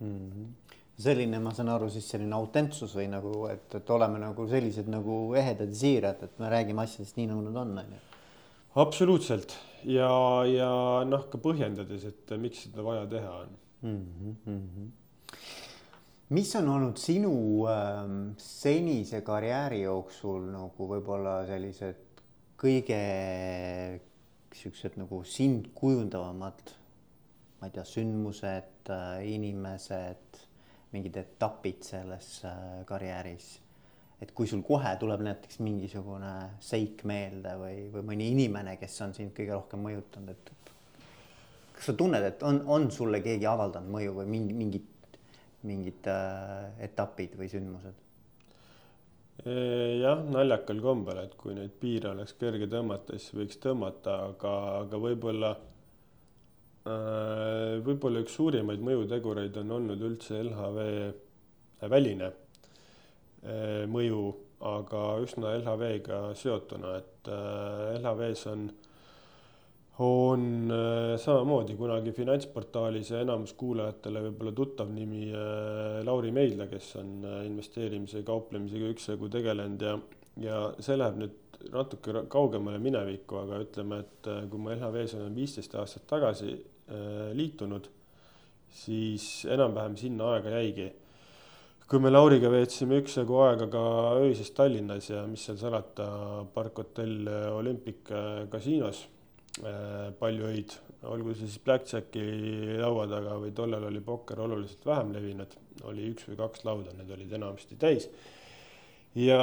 [0.00, 0.16] mm.
[0.16, 0.74] -hmm.
[0.98, 5.18] selline, ma saan aru, siis selline autentsus või nagu, et, et oleme nagu sellised nagu
[5.38, 8.02] ehedad ja siirad, et me räägime asjadest nii, nagu nad on, on ju.
[8.82, 10.10] absoluutselt ja,
[10.50, 10.72] ja
[11.06, 14.34] noh, ka põhjendades, et miks seda vaja teha on mm.
[14.46, 14.90] -hmm
[16.28, 17.32] mis on olnud sinu
[17.72, 18.02] äh,
[18.36, 22.07] senise karjääri jooksul nagu võib-olla sellised
[22.58, 22.98] kõige
[24.58, 26.74] siuksed nagu sind kujundavamad,
[27.60, 30.42] ma ei tea, sündmused äh,, inimesed,
[30.94, 33.56] mingid etapid selles äh, karjääris?
[34.18, 39.12] et kui sul kohe tuleb näiteks mingisugune seik meelde või, või mõni inimene, kes on
[39.14, 40.72] sind kõige rohkem mõjutanud, et
[41.76, 44.88] kas sa tunned, et on, on sulle keegi avaldanud mõju või mingi, mingit
[45.66, 48.07] mingid äh, etapid või sündmused?
[49.44, 55.00] Jah, naljakal kombel, et kui neid piire oleks kerge tõmmata, siis võiks tõmmata, aga, aga
[55.04, 55.52] võib-olla
[56.88, 60.90] äh,, võib-olla üks suurimaid mõjutegureid on olnud üldse LHV
[61.94, 64.22] väline äh, mõju
[64.58, 67.30] aga üsna LHV-ga seotuna, et
[68.00, 68.68] LHV-s on,
[69.98, 70.70] on
[71.18, 75.26] samamoodi kunagi finantsportaalis ja enamus kuulajatele võib-olla tuttav nimi
[76.06, 79.96] Lauri Meidla, kes on investeerimise, kauplemisega üksjagu tegelenud ja,
[80.44, 85.74] ja see läheb nüüd natuke kaugemale minevikku, aga ütleme, et kui ma LHV-s olen viisteist
[85.74, 86.54] aastat tagasi
[87.34, 87.90] liitunud,
[88.70, 90.88] siis enam-vähem sinna aega jäigi.
[91.88, 93.84] Kui me Lauriga veetsime üksjagu aega ka
[94.20, 96.08] öises Tallinnas ja mis seal salata,
[96.54, 98.12] Park Hotell Olympic
[98.52, 99.17] kasiinos äh,
[100.18, 100.74] palju öid,
[101.08, 102.24] olgu see siis blackjacki
[102.80, 105.54] laua taga või tollal oli pokker oluliselt vähem levinud,
[105.90, 108.08] oli üks või kaks lauda, need olid enamasti täis.
[109.18, 109.40] Ja,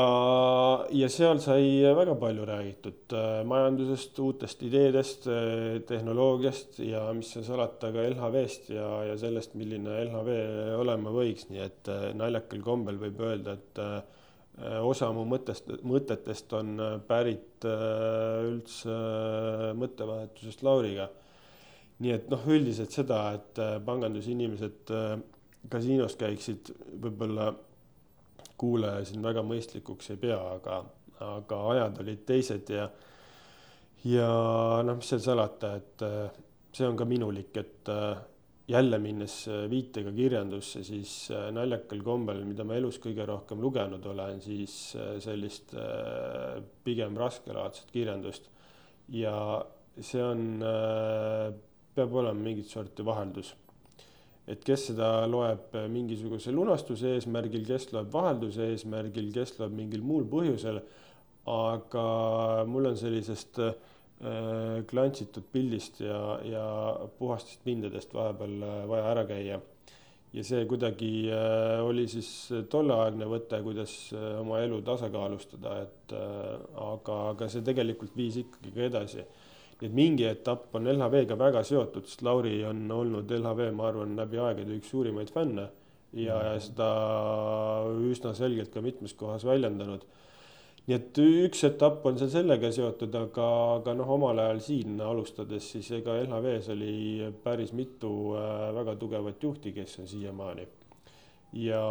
[0.94, 7.44] ja seal sai väga palju räägitud äh, majandusest, uutest ideedest, äh, tehnoloogiast ja mis seal
[7.48, 10.38] salata, ka LHV-st ja, ja sellest, milline LHV
[10.78, 13.84] olema võiks, nii et äh, naljakal kombel võib öelda, et
[14.56, 18.96] osa mu mõttest, mõtetest on pärit üldse
[19.76, 21.10] mõttevahetusest Lauriga.
[22.00, 24.94] nii et noh, üldiselt seda, et pangandusinimesed
[25.72, 26.72] kasiinos käiksid
[27.04, 27.50] võib-olla
[28.58, 30.80] kuulaja siin väga mõistlikuks ei pea, aga,
[31.26, 32.88] aga ajad olid teised ja,
[34.08, 34.30] ja
[34.86, 36.40] noh, mis seal salata, et äh,
[36.76, 38.16] see on ka minulik, et äh,
[38.68, 41.16] jälle minnes äh, viitega kirjandusse, siis
[41.54, 45.76] naljakal kombel, mida ma elus kõige rohkem lugenud olen, siis sellist
[46.84, 48.50] pigem raskelaadset kirjandust.
[49.10, 49.36] ja
[50.02, 50.64] see on,
[51.96, 53.54] peab olema mingit sorti vaheldus
[54.48, 60.28] et kes seda loeb mingisuguse lunastuse eesmärgil, kes loeb vahelduse eesmärgil, kes loeb mingil muul
[60.30, 60.82] põhjusel.
[61.46, 62.04] aga
[62.66, 63.74] mul on sellisest äh,
[64.88, 66.66] klantsitud pildist ja, ja
[67.20, 69.60] puhastest pindadest vahepeal äh, vaja ära käia.
[70.36, 72.30] ja see kuidagi äh, oli siis
[72.72, 73.96] tolleaegne võte, kuidas
[74.40, 79.26] oma elu tasakaalustada, et aga, aga see tegelikult viis ikkagi ka edasi
[79.76, 84.16] nii et mingi etapp on LHV-ga väga seotud, sest Lauri on olnud LHV, ma arvan,
[84.16, 85.68] läbi aegade üks suurimaid fänne
[86.16, 86.90] ja, ja seda
[88.08, 90.06] üsna selgelt ka mitmes kohas väljendanud.
[90.86, 93.48] Nii et üks etapp on seal sellega seotud, aga,
[93.80, 99.44] aga noh, omal ajal siin alustades, siis ega LHV-s oli päris mitu äh, väga tugevat
[99.44, 100.68] juhti, kes on siiamaani
[101.56, 101.82] ja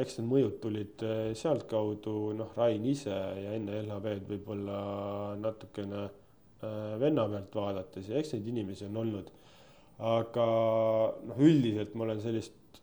[0.00, 4.82] eks need mõjud tulid äh, sealtkaudu, noh, Rain ise ja enne LHV-d võib-olla
[5.38, 6.08] natukene
[6.64, 9.32] Äh, venna pealt vaadates ja eks neid inimesi on olnud.
[10.10, 10.44] aga
[11.28, 12.80] noh, üldiselt ma olen sellist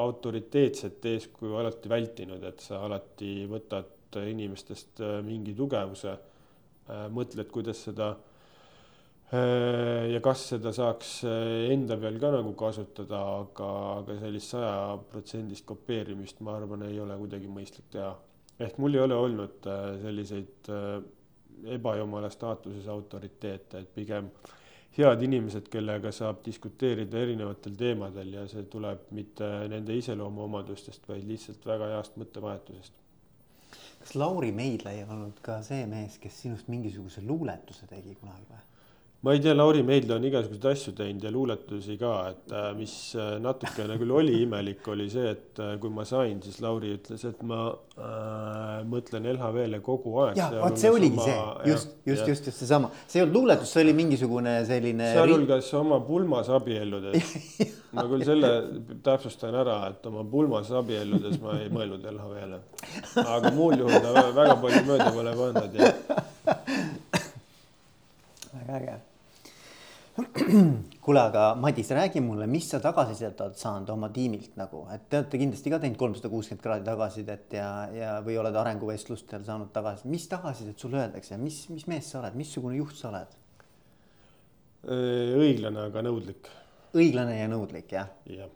[0.00, 3.90] autoriteetset eeskuju alati vältinud, et sa alati võtad
[4.22, 8.14] inimestest äh, mingi tugevuse, äh, mõtled, kuidas seda
[9.34, 11.24] ja kas seda saaks
[11.72, 17.48] enda peal ka nagu kasutada, aga, aga sellist sajaprotsendist kopeerimist, ma arvan, ei ole kuidagi
[17.50, 18.12] mõistlik teha.
[18.62, 19.66] ehk mul ei ole olnud
[20.04, 20.70] selliseid
[21.78, 24.28] ebajumala staatuses autoriteete, et pigem
[24.98, 31.66] head inimesed, kellega saab diskuteerida erinevatel teemadel ja see tuleb mitte nende iseloomuomadustest, vaid lihtsalt
[31.66, 33.03] väga heast mõttevahetusest.
[34.04, 38.62] Kas Lauri Meidla ei olnud ka see mees, kes sinust mingisuguse luuletuse tegi kunagi või?
[39.24, 42.92] ma ei tea, Lauri Meidla on igasuguseid asju teinud ja luuletusi ka, et äh, mis
[43.16, 47.24] äh, natukene küll oli imelik, oli see, et äh, kui ma sain, siis Lauri ütles,
[47.30, 50.36] et ma äh, mõtlen LHV-le kogu aeg.
[50.42, 53.72] ja vot see oligi sama, see, just, just, just, just seesama, see ei olnud luuletus,
[53.72, 55.08] see oli mingisugune selline.
[55.16, 57.32] sealhulgas oma pulmas abielludes
[57.94, 58.50] ma küll selle
[59.06, 62.60] täpsustan ära, et oma pulmas abielludes ma ei mõelnud LHV-le,
[63.24, 65.90] aga muul juhul ta väga palju mööda pole pannud ja.
[68.54, 69.00] väga äge
[71.04, 75.18] kuule, aga Madis, räägi mulle, mis sa tagasisidet oled saanud oma tiimilt nagu, et te
[75.18, 80.12] olete kindlasti ka teinud kolmsada kuuskümmend kraadi tagasisidet ja, ja, või oled arenguvestlustel saanud tagasisidet,
[80.14, 83.40] mis tagasisidet sulle öeldakse, mis, mis mees sa oled, missugune juht sa oled?
[84.84, 86.50] õiglane, aga nõudlik.
[86.94, 88.12] Õiglane ja nõudlik, jah?
[88.30, 88.52] jah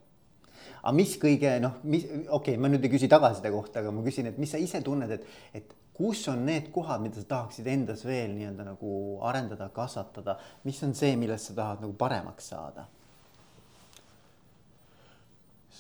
[0.83, 4.05] aga mis kõige noh, mis okei okay,, ma nüüd ei küsi tagasiside kohta, aga ma
[4.07, 5.25] küsin, et mis sa ise tunned, et,
[5.59, 8.93] et kus on need kohad, mida sa tahaksid endas veel nii-öelda nagu
[9.27, 12.87] arendada, kasvatada, mis on see, millest sa tahad nagu paremaks saada?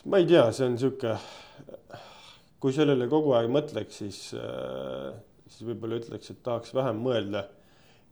[0.09, 1.13] ma ei tea, see on sihuke,
[2.63, 7.43] kui sellele kogu aeg mõtleks, siis, siis võib-olla ütleks, et tahaks vähem mõelda.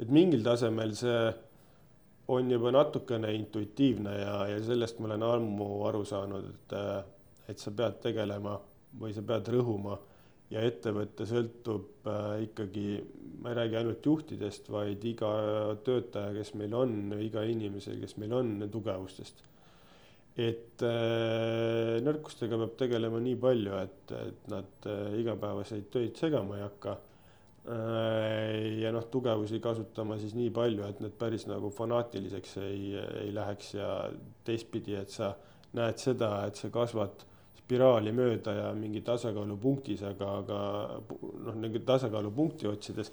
[0.03, 1.21] et mingil tasemel see
[2.29, 6.77] on juba natukene intuitiivne ja, ja sellest ma olen ammu aru saanud, et,
[7.53, 8.57] et sa pead tegelema
[9.01, 9.99] või sa pead rõhuma
[10.51, 12.87] ja ettevõte sõltub äh, ikkagi,
[13.43, 15.31] ma ei räägi ainult juhtidest, vaid iga
[15.87, 19.43] töötaja, kes meil on, iga inimese, kes meil on, tugevustest.
[20.37, 26.99] et äh, nõrkustega peab tegelema nii palju, et, et nad igapäevaseid töid segama ei hakka.
[27.67, 32.93] Ja noh, tugevusi kasutama siis nii palju, et need päris nagu fanaatiliseks ei,
[33.25, 33.89] ei läheks ja
[34.47, 35.33] teistpidi, et sa
[35.77, 37.27] näed seda, et sa kasvad
[37.67, 40.59] spiraali mööda ja mingi tasakaalupunktis, aga, aga
[41.49, 43.11] noh, mingi tasakaalupunkti otsides.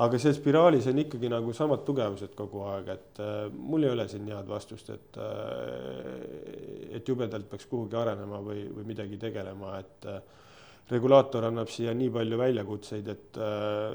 [0.00, 4.06] aga see spiraalis on ikkagi nagu samad tugevused kogu aeg, et äh, mul ei ole
[4.08, 10.08] siin head vastust, et äh,, et jubedalt peaks kuhugi arenema või, või midagi tegelema, et
[10.08, 10.22] äh,
[10.90, 13.94] regulaator annab siia nii palju väljakutseid, et äh,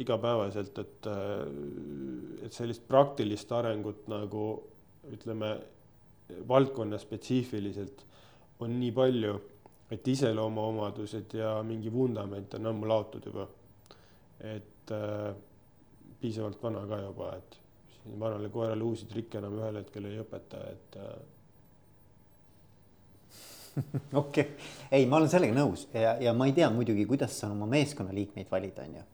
[0.00, 4.46] igapäevaselt, et äh,, et sellist praktilist arengut nagu
[5.12, 5.56] ütleme,
[6.48, 8.04] valdkonna spetsiifiliselt
[8.62, 9.34] on nii palju,
[9.94, 13.46] et iseloomuomadused ja mingi vundament on ammu laotud juba.
[14.40, 15.34] et äh,
[16.20, 17.56] piisavalt vana ka juba, et
[18.20, 21.14] vanale koerale uusi trikke enam ühel hetkel ei õpeta, et äh,
[24.12, 24.44] okei okay.,
[24.90, 28.50] ei, ma olen sellega nõus ja, ja ma ei tea muidugi, kuidas sa oma meeskonnaliikmeid
[28.50, 29.04] valid, on ju.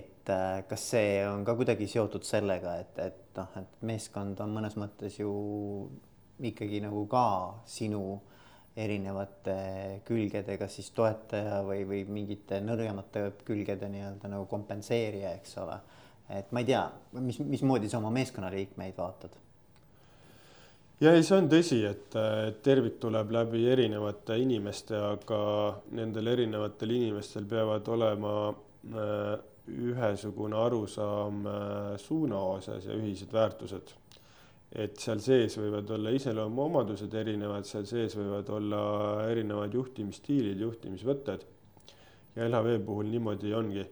[0.00, 4.54] et äh, kas see on ka kuidagi seotud sellega, et, et noh, et meeskond on
[4.58, 5.32] mõnes mõttes ju
[6.44, 7.26] ikkagi nagu ka
[7.70, 8.04] sinu
[8.74, 15.78] erinevate külgedega siis toetaja või, või mingite nõrgemate külgede nii-öelda nagu kompenseerija, eks ole.
[16.34, 16.82] et ma ei tea,
[17.22, 19.43] mis, mismoodi sa oma meeskonnaliikmeid vaatad?
[21.00, 22.18] Ja ei, see on tõsi, et
[22.62, 25.40] tervik tuleb läbi erinevate inimeste, aga
[25.96, 29.34] nendel erinevatel inimestel peavad olema äh,
[29.74, 33.94] ühesugune arusaam äh, suuna osas ja ühised väärtused
[34.74, 38.80] et seal sees võivad olla iseloomuomadused erinevad, seal sees võivad olla
[39.30, 41.44] erinevad juhtimisstiilid, juhtimisvõtted.
[42.34, 43.84] ja LHV puhul niimoodi ongi,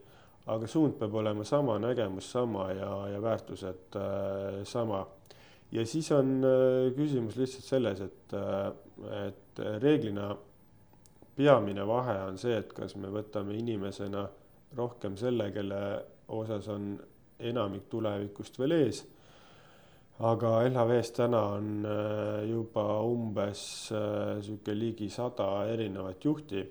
[0.51, 5.07] aga suund peab olema sama, nägemus sama ja, ja väärtused äh, sama.
[5.73, 8.73] Ja siis on äh, küsimus lihtsalt selles, et äh,,
[9.27, 10.31] et reeglina
[11.37, 14.27] peamine vahe on see, et kas me võtame inimesena
[14.77, 15.81] rohkem selle, kelle
[16.33, 16.95] osas on
[17.43, 19.03] enamik tulevikust veel ees
[20.23, 26.63] aga LHV-s täna on äh, juba umbes sihuke ligi sada erinevat juhti.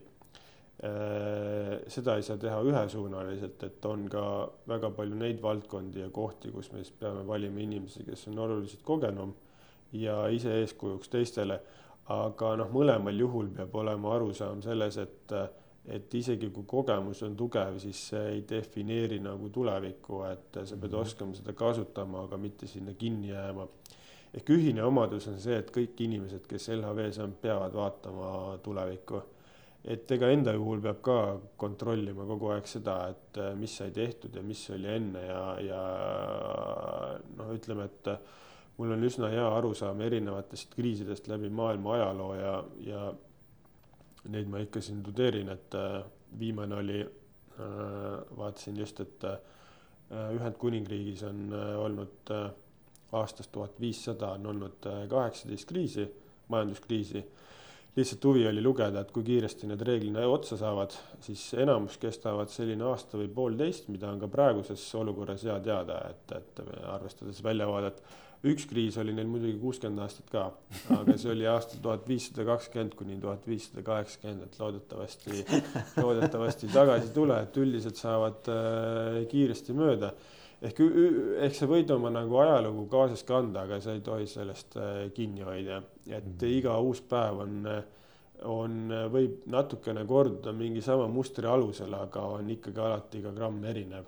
[0.81, 4.23] Äh, seda ei saa teha ühesuunaliselt, et on ka
[4.67, 8.81] väga palju neid valdkondi ja kohti, kus me siis peame valima inimesi, kes on oluliselt
[8.87, 9.35] kogenum
[9.93, 11.59] ja ise eeskujuks teistele.
[12.11, 15.33] aga noh, mõlemal juhul peab olema arusaam selles, et
[15.85, 20.91] et isegi kui kogemus on tugev, siis see ei defineeri nagu tulevikku, et sa pead
[20.91, 21.01] mhm.
[21.01, 23.67] oskama seda kasutama, aga mitte sinna kinni jääma.
[24.33, 29.21] ehk ühine omadus on see, et kõik inimesed, kes LHV-s on, peavad vaatama tulevikku.
[29.83, 31.17] Et ega enda juhul peab ka
[31.57, 35.81] kontrollima kogu aeg seda, et äh, mis sai tehtud ja mis oli enne ja, ja
[37.37, 38.13] noh, ütleme, et
[38.77, 43.09] mul on üsna hea arusaam erinevatest kriisidest läbi maailma ajaloo ja, ja
[44.29, 46.01] neid ma ikka siin tudeerin, et äh,
[46.39, 49.39] viimane oli, äh, vaatasin just, et äh,
[50.11, 52.31] Ühendkuningriigis on olnud
[53.15, 56.03] aastast tuhat viissada on olnud kaheksateist kriisi,
[56.51, 57.21] majanduskriisi.
[57.95, 62.85] Lihtsalt huvi oli lugeda, et kui kiiresti need reeglina otsa saavad, siis enamus kestavad selline
[62.87, 66.61] aasta või poolteist, mida on ka praeguses olukorras hea teada, et, et
[66.93, 68.03] arvestades väljavaadet
[68.47, 70.47] üks kriis oli neil muidugi kuuskümmend aastat ka,
[70.95, 75.43] aga see oli aastal tuhat viissada kakskümmend kuni tuhat viissada kaheksakümmend, et loodetavasti,
[76.01, 80.13] loodetavasti tagasi ei tule, et üldiselt saavad äh, kiiresti mööda.
[80.61, 80.83] Ehk,
[81.47, 85.41] ehk sa võid oma nagu ajalugu kaasas kanda, aga sa ei tohi sellest äh, kinni
[85.47, 86.55] hoida, et mm -hmm.
[86.59, 87.67] iga uus päev on
[88.41, 94.05] on, võib natukene korduda mingi sama mustri alusel, aga on ikkagi alati iga gramm erinev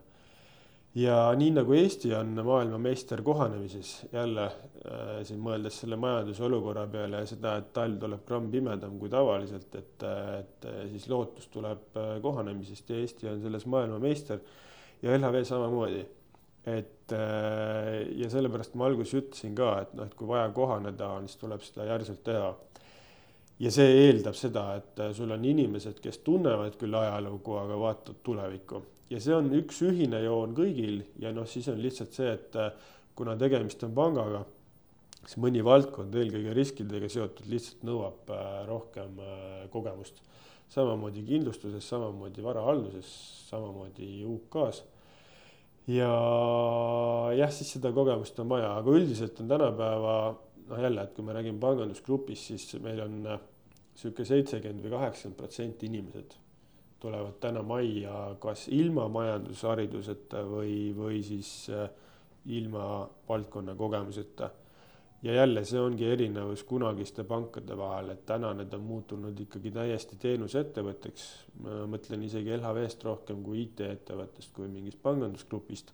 [0.96, 7.30] ja nii nagu Eesti on maailmameister kohanemises jälle äh, siin mõeldes selle majandusolukorra peale ja
[7.30, 10.06] seda, et talv tuleb gramm pimedam kui tavaliselt, et,
[10.40, 14.44] et siis lootus tuleb äh, kohanemisest ja Eesti on selles maailmameister
[15.02, 16.06] ja LHV samamoodi.
[16.66, 21.28] Et äh, ja sellepärast ma alguses ütlesin ka, et noh, et kui vaja kohaneda on,
[21.28, 22.54] siis tuleb seda järsult teha.
[23.60, 28.82] ja see eeldab seda, et sul on inimesed, kes tunnevad küll ajalugu, aga vaatavad tulevikku
[29.14, 32.72] ja see on üks ühine joon kõigil ja noh, siis on lihtsalt see, et äh,
[33.18, 34.44] kuna tegemist on pangaga,
[35.22, 40.22] siis mõni valdkond eelkõige riskidega seotud lihtsalt nõuab äh, rohkem äh, kogemust.
[40.74, 43.10] samamoodi kindlustuses, samamoodi varahalduses,
[43.50, 44.82] samamoodi UK-s.
[45.88, 46.12] Ja
[47.38, 50.16] jah, siis seda kogemust on vaja, aga üldiselt on tänapäeva
[50.70, 53.20] noh, jälle, et kui me räägime pangandusgrupis, siis meil on
[53.94, 56.40] sihuke seitsekümmend või kaheksakümmend protsenti inimesed
[57.04, 61.90] tulevad täna majja kas ilma majandushariduseta või, või siis äh,
[62.56, 64.50] ilma valdkonna kogemuseta.
[65.24, 70.20] Ja jälle see ongi erinevus kunagiste pankade vahel, et täna need on muutunud ikkagi täiesti
[70.20, 71.28] teenusettevõtteks.
[71.64, 75.94] ma mõtlen isegi LHV-st rohkem kui IT-ettevõttest kui mingist pangandusgrupist.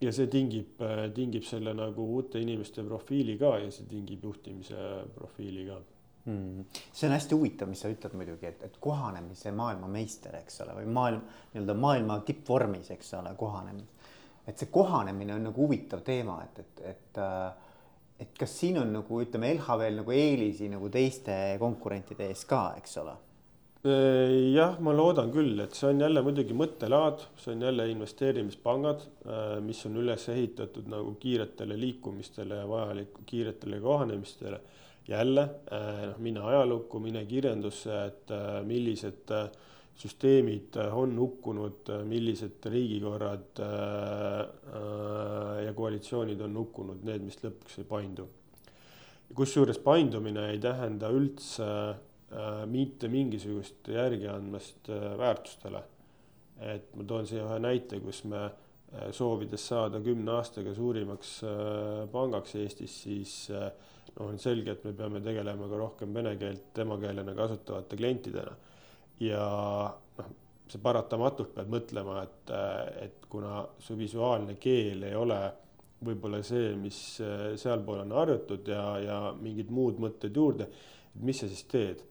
[0.00, 0.80] ja see tingib,
[1.14, 4.78] tingib selle nagu uute inimeste profiili ka ja see tingib juhtimise
[5.14, 5.78] profiili ka
[6.24, 6.64] mm..
[6.92, 10.88] see on hästi huvitav, mis sa ütled muidugi, et, et kohanemise maailmameister, eks ole, või
[10.96, 11.20] maailm
[11.52, 14.08] nii-öelda maailma tippvormis, eks ole, kohanemine.
[14.46, 17.63] et see kohanemine on nagu huvitav teema, et, et, et äh,
[18.20, 23.00] et kas siin on nagu ütleme, LHV-l nagu eelisi nagu teiste konkurentide ees ka, eks
[23.02, 23.14] ole?
[23.84, 29.02] Äh, jah, ma loodan küll, et see on jälle muidugi mõttelaad, see on jälle investeerimispangad,
[29.26, 34.62] äh, mis on üles ehitatud nagu kiiretele liikumistele ja vajaliku kiiretele kohanemistele
[35.08, 38.32] jälle äh, noh, mine ajalukku, mine kirjandusse, et
[38.64, 39.50] millised äh,
[40.00, 43.60] süsteemid on hukkunud, millised riigikorrad
[45.64, 48.26] ja koalitsioonid on hukkunud, need, mis lõpuks ei paindu.
[49.34, 51.68] kusjuures paindumine ei tähenda üldse
[52.70, 55.82] mitte mingisugust järgi andmast väärtustele.
[56.58, 58.50] et ma toon siia ühe näite, kus me
[59.10, 61.40] soovides saada kümne aastaga suurimaks
[62.12, 63.70] pangaks Eestis, siis äh,
[64.14, 68.54] noh, on selge, et me peame tegelema ka rohkem vene keelt emakeelena kasutavate klientidena.
[69.20, 69.44] Ja
[70.18, 70.30] noh,
[70.70, 72.54] see paratamatult pead mõtlema, et,
[73.04, 75.40] et kuna su visuaalne keel ei ole
[76.04, 76.98] võib-olla see, mis
[77.60, 80.66] sealpool on harjutud ja, ja mingid muud mõtted juurde,
[81.22, 82.02] mis sa siis teed.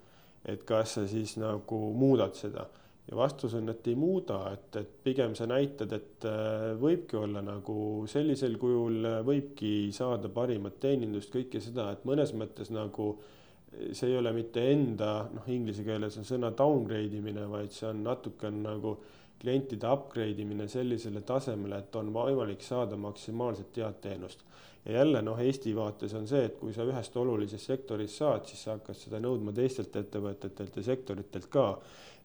[0.44, 2.66] et kas sa siis nagu muudad seda
[3.08, 7.42] ja vastus on, et ei muuda, et, et pigem sa näitad, et äh, võibki olla
[7.44, 7.76] nagu
[8.12, 13.43] sellisel kujul, äh, võibki saada parimat teenindust, kõike seda, et mõnes mõttes nagu äh,
[13.92, 18.04] see ei ole mitte enda, noh, inglise keeles on sõna downgrade imine, vaid see on
[18.06, 18.96] natuke nagu
[19.42, 24.46] klientide upgrade imine sellisele tasemele, et on võimalik saada maksimaalselt head teenust.
[24.86, 28.64] ja jälle noh, Eesti vaates on see, et kui sa ühest olulisest sektorist saad, siis
[28.64, 31.68] sa hakkad seda nõudma teistelt ettevõtetelt ja sektoritelt ka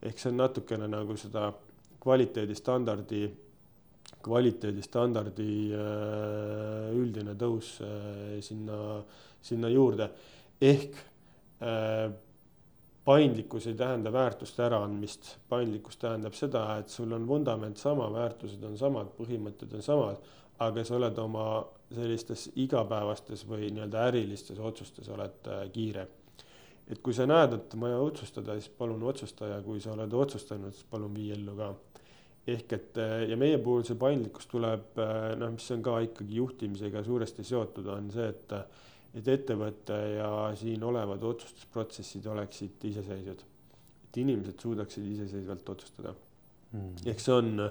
[0.03, 1.49] ehk see on natukene nagu seda
[2.03, 3.22] kvaliteedistandardi,
[4.24, 9.01] kvaliteedistandardi äh, üldine tõus äh, sinna,
[9.42, 10.11] sinna juurde.
[10.61, 10.96] ehk
[13.09, 18.76] paindlikkus ei tähenda väärtuste äraandmist, paindlikkus tähendab seda, et sul on vundament sama, väärtused on
[18.78, 20.22] samad, põhimõtted on samad,
[20.62, 21.48] aga sa oled oma
[21.94, 26.06] sellistes igapäevastes või nii-öelda ärilistes otsustes oled kiire
[26.88, 30.14] et kui sa näed, et on vaja otsustada, siis palun otsusta ja kui sa oled
[30.16, 31.74] otsustanud, siis palun vii ellu ka.
[32.48, 32.98] ehk et
[33.28, 34.96] ja meie puhul see paindlikkus tuleb
[35.36, 38.54] noh, mis on ka ikkagi juhtimisega suuresti seotud, on see, et
[39.16, 43.44] et ettevõte ja siin olevad otsustusprotsessid oleksid iseseisvad.
[44.09, 46.14] et inimesed suudaksid iseseisvalt otsustada
[46.72, 46.94] mm..
[47.06, 47.68] ehk see on,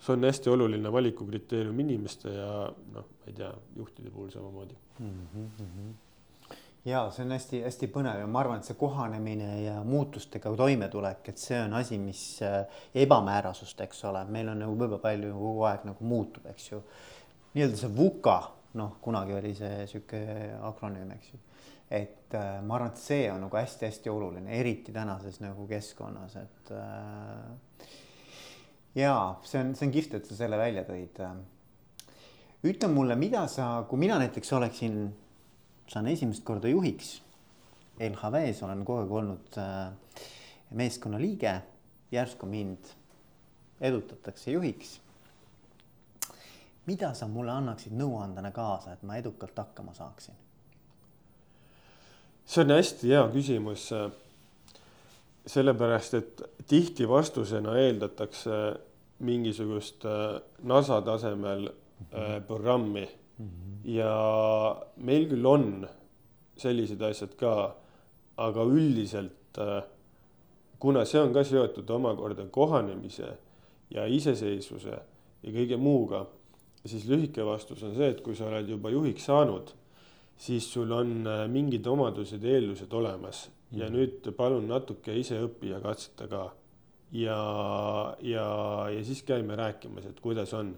[0.00, 2.52] see on hästi oluline valikukriteerium inimeste ja
[2.94, 5.26] noh, ma ei tea, juhtide puhul samamoodi mm.
[5.34, 5.90] -hmm
[6.84, 11.40] ja see on hästi-hästi põnev ja ma arvan, et see kohanemine ja muutustega toimetulek, et
[11.40, 12.62] see on asi, mis äh,
[13.04, 16.80] ebamäärasust, eks ole, meil on nagu võib-olla palju kogu aeg nagu muutub, eks ju.
[17.54, 18.38] nii-öelda see VUCA,
[18.78, 20.20] noh, kunagi oli see sihuke
[20.68, 21.40] akronüüm, eks ju.
[21.90, 26.70] et äh, ma arvan, et see on nagu hästi-hästi oluline, eriti tänases nagu keskkonnas, et
[26.76, 27.88] äh,
[28.94, 31.18] ja see on, see on kihvt, et sa selle välja tõid.
[32.66, 35.02] ütle mulle, mida sa, kui mina näiteks oleksin
[35.90, 37.18] saan esimest korda juhiks.
[38.00, 40.22] LHV-s olen kogu aeg olnud äh,
[40.78, 41.58] meeskonna liige,
[42.12, 42.92] järsku mind
[43.80, 45.00] edutatakse juhiks.
[46.90, 50.34] Mida sa mulle annaksid nõuandena kaasa, et ma edukalt hakkama saaksin?
[52.50, 53.90] see on hästi hea küsimus.
[55.46, 58.56] sellepärast, et tihti vastusena eeldatakse
[59.24, 63.06] mingisugust äh, NASA tasemel äh, programmi
[63.84, 64.12] ja
[64.96, 65.86] meil küll on
[66.60, 67.54] sellised asjad ka,
[68.36, 69.80] aga üldiselt äh,
[70.80, 73.32] kuna see on ka seotud omakorda kohanemise
[73.90, 74.92] ja iseseisvuse
[75.42, 76.24] ja kõige muuga,
[76.86, 79.72] siis lühike vastus on see, et kui sa oled juba juhiks saanud,
[80.40, 83.96] siis sul on äh, mingid omadused ja eeldused olemas ja mm.
[83.96, 86.46] nüüd palun natuke ise õpi ja katseta ka.
[87.12, 87.40] ja,
[88.22, 88.46] ja,
[88.90, 90.74] ja siis käime rääkimas, et kuidas on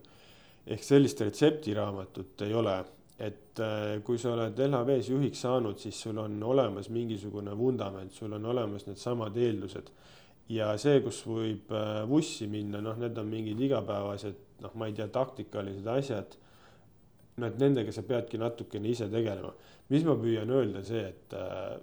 [0.66, 2.76] ehk sellist retseptiraamatut ei ole,
[3.18, 8.32] et äh, kui sa oled LHV-s juhiks saanud, siis sul on olemas mingisugune vundament, sul
[8.32, 9.92] on olemas needsamad eeldused.
[10.53, 14.96] ja see, kus võib äh, vussi minna, noh, need on mingid igapäevased, noh, ma ei
[14.96, 16.38] tea, taktikalised asjad.
[17.36, 19.52] no et nendega sa peadki natukene ise tegelema.
[19.88, 21.78] mis ma püüan öelda, see, et äh,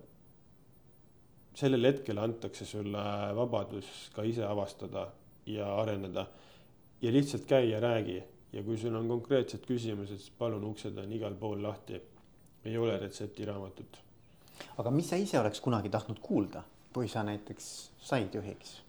[1.60, 3.06] sellel hetkel antakse sulle
[3.36, 5.10] vabadus ka ise avastada
[5.50, 6.28] ja areneda
[7.02, 8.22] ja lihtsalt käi ja räägi
[8.54, 12.02] ja kui sul on konkreetsed küsimused, siis palun, uksed on igal pool lahti.
[12.66, 13.98] ei ole retseptiraamatut.
[14.78, 16.64] aga mis sa ise oleks kunagi tahtnud kuulda,
[16.94, 18.82] kui sa näiteks said juhiks?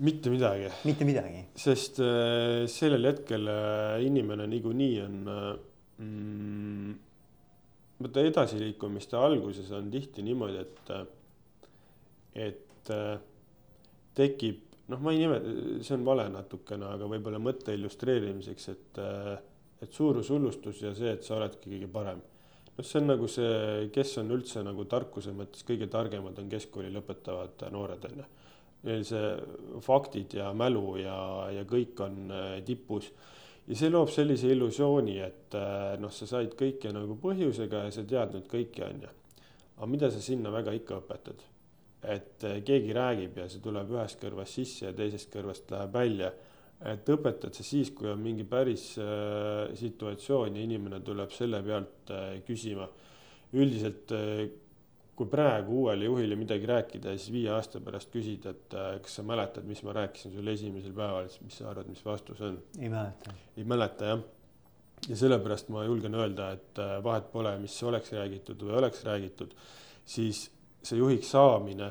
[0.00, 0.68] Mitte midagi.
[0.84, 1.44] mitte midagi.
[1.54, 5.50] sest äh, sellel hetkel äh, inimene niikuinii on äh,
[6.00, 6.94] mm,
[8.00, 10.92] vaata edasiliikumiste alguses on tihti niimoodi, et,
[12.48, 12.92] et
[14.16, 15.52] tekib, noh, ma ei nimeta,
[15.84, 19.00] see on vale natukene, aga võib-olla mõtte illustreerimiseks, et,
[19.84, 22.24] et suurushullustus ja see, et sa oledki kõige parem.
[22.72, 23.52] noh, see on nagu see,
[23.92, 28.38] kes on üldse nagu tarkuse mõttes kõige targemad, on keskkooli lõpetavad noored, on ju neil
[28.84, 31.18] see faktid ja mälu ja,
[31.52, 33.10] ja kõik on äh, tipus.
[33.68, 38.04] ja see loob sellise illusiooni, et äh, noh, sa said kõike nagu põhjusega ja sa
[38.04, 39.10] tead nüüd kõike, on ju.
[39.76, 41.44] aga mida sa sinna väga ikka õpetad?
[42.00, 46.32] et äh, keegi räägib ja see tuleb ühest kõrvast sisse ja teisest kõrvast läheb välja.
[46.80, 48.94] et õpetad sa siis, kui on mingi päris
[49.76, 52.12] situatsioon ja inimene tuleb selle pealt
[52.46, 52.88] küsima.
[53.52, 54.12] üldiselt
[55.20, 59.18] kui praegu uuele juhile midagi rääkida ja siis viie aasta pärast küsida, et äh, kas
[59.18, 62.56] sa mäletad, mis ma rääkisin sulle esimesel päeval, siis mis sa arvad, mis vastus on?
[62.80, 63.34] ei mäleta.
[63.56, 64.22] ei mäleta jah.
[65.08, 69.52] ja sellepärast ma julgen öelda, et äh, vahet pole, mis oleks räägitud või oleks räägitud,
[70.08, 70.46] siis
[70.80, 71.90] see juhiks saamine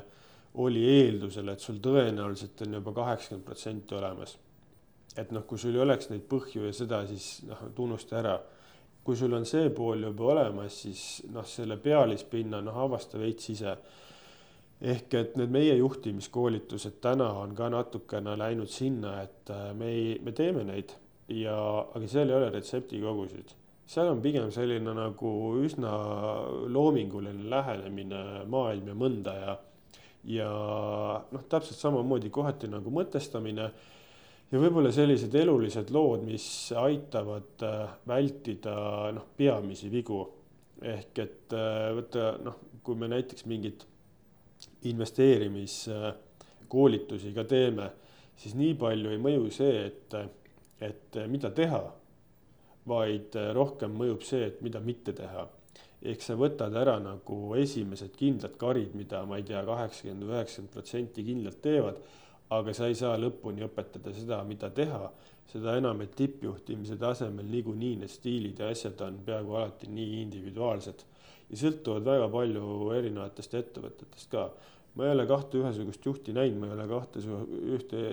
[0.58, 4.38] oli eeldusel, et sul tõenäoliselt on juba kaheksakümmend protsenti olemas.
[5.14, 8.40] et noh, kui sul ei oleks neid põhju ja seda, siis noh, tunnusta ära
[9.10, 11.00] kui sul on see pool juba olemas, siis
[11.34, 13.74] noh, selle pealispinna noh, avasta veits ise.
[14.80, 20.04] ehk et need meie juhtimiskoolitused täna on ka natukene läinud sinna, et äh, me ei,
[20.22, 20.94] me teeme neid
[21.28, 23.50] ja, aga seal ei ole retseptikogusid.
[23.90, 25.90] seal on pigem selline nagu üsna
[26.70, 29.56] loominguline lähenemine maailm ja mõnda ja,
[30.38, 30.50] ja
[31.34, 33.72] noh, täpselt samamoodi kohati nagu mõtestamine
[34.50, 38.74] ja võib-olla sellised elulised lood, mis aitavad äh, vältida
[39.14, 40.28] noh, peamisi vigu.
[40.80, 43.86] ehk et äh, võtta noh, kui me näiteks mingit
[44.88, 47.90] investeerimiskoolitusi ka teeme,
[48.36, 50.14] siis nii palju ei mõju see, et,
[50.80, 51.92] et mida teha,
[52.88, 55.48] vaid rohkem mõjub see, et mida mitte teha
[56.00, 61.24] ehk sa võtad ära nagu esimesed kindlad karid, mida ma ei tea, kaheksakümmend üheksakümmend protsenti
[61.26, 62.00] kindlalt teevad
[62.56, 65.10] aga sa ei saa lõpuni õpetada seda, mida teha.
[65.50, 71.02] seda enam, et tippjuhtimise tasemel niikuinii need stiilid ja asjad on peaaegu alati nii individuaalsed
[71.50, 74.44] ja sõltuvad väga palju erinevatest ettevõtetest ka.
[74.94, 77.22] ma ei ole kahte ühesugust juhti näinud, ma ei ole kahte
[77.76, 78.04] ühte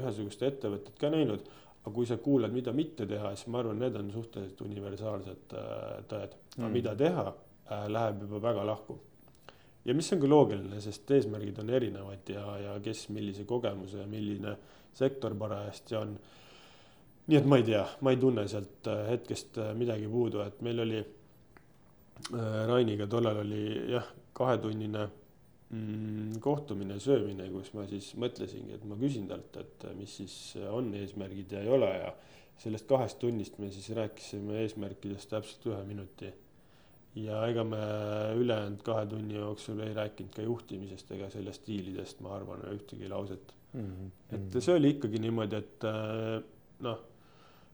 [0.00, 1.46] ühesugust ettevõtet ka näinud.
[1.84, 6.00] aga kui sa kuulad, mida mitte teha, siis ma arvan, need on suhteliselt universaalsed äh,
[6.10, 6.72] tõed, aga mm.
[6.74, 7.28] mida teha,
[7.70, 8.98] äh, läheb juba väga lahku
[9.86, 14.06] ja mis on ka loogiline, sest eesmärgid on erinevad ja, ja kes millise kogemuse ja
[14.10, 14.56] milline
[14.96, 16.16] sektor parajasti on.
[17.26, 20.60] nii et ma ei tea, ma ei tunne sealt äh, hetkest äh, midagi puudu, et
[20.62, 24.06] meil oli äh, Rainiga tollal oli jah,
[24.36, 25.06] kahetunnine
[25.70, 30.36] mm, kohtumine, söömine, kus ma siis mõtlesingi, et ma küsin talt, et mis siis
[30.70, 32.14] on eesmärgid ja ei ole ja
[32.62, 36.30] sellest kahest tunnist me siis rääkisime eesmärkidest täpselt ühe minuti
[37.16, 37.80] ja ega me
[38.36, 43.54] ülejäänud kahe tunni jooksul ei rääkinud ka juhtimisest ega sellest stiilidest, ma arvan, ühtegi lauset
[43.72, 43.86] mm.
[43.86, 44.10] -hmm.
[44.36, 46.42] et see oli ikkagi niimoodi, et äh,
[46.84, 47.00] noh,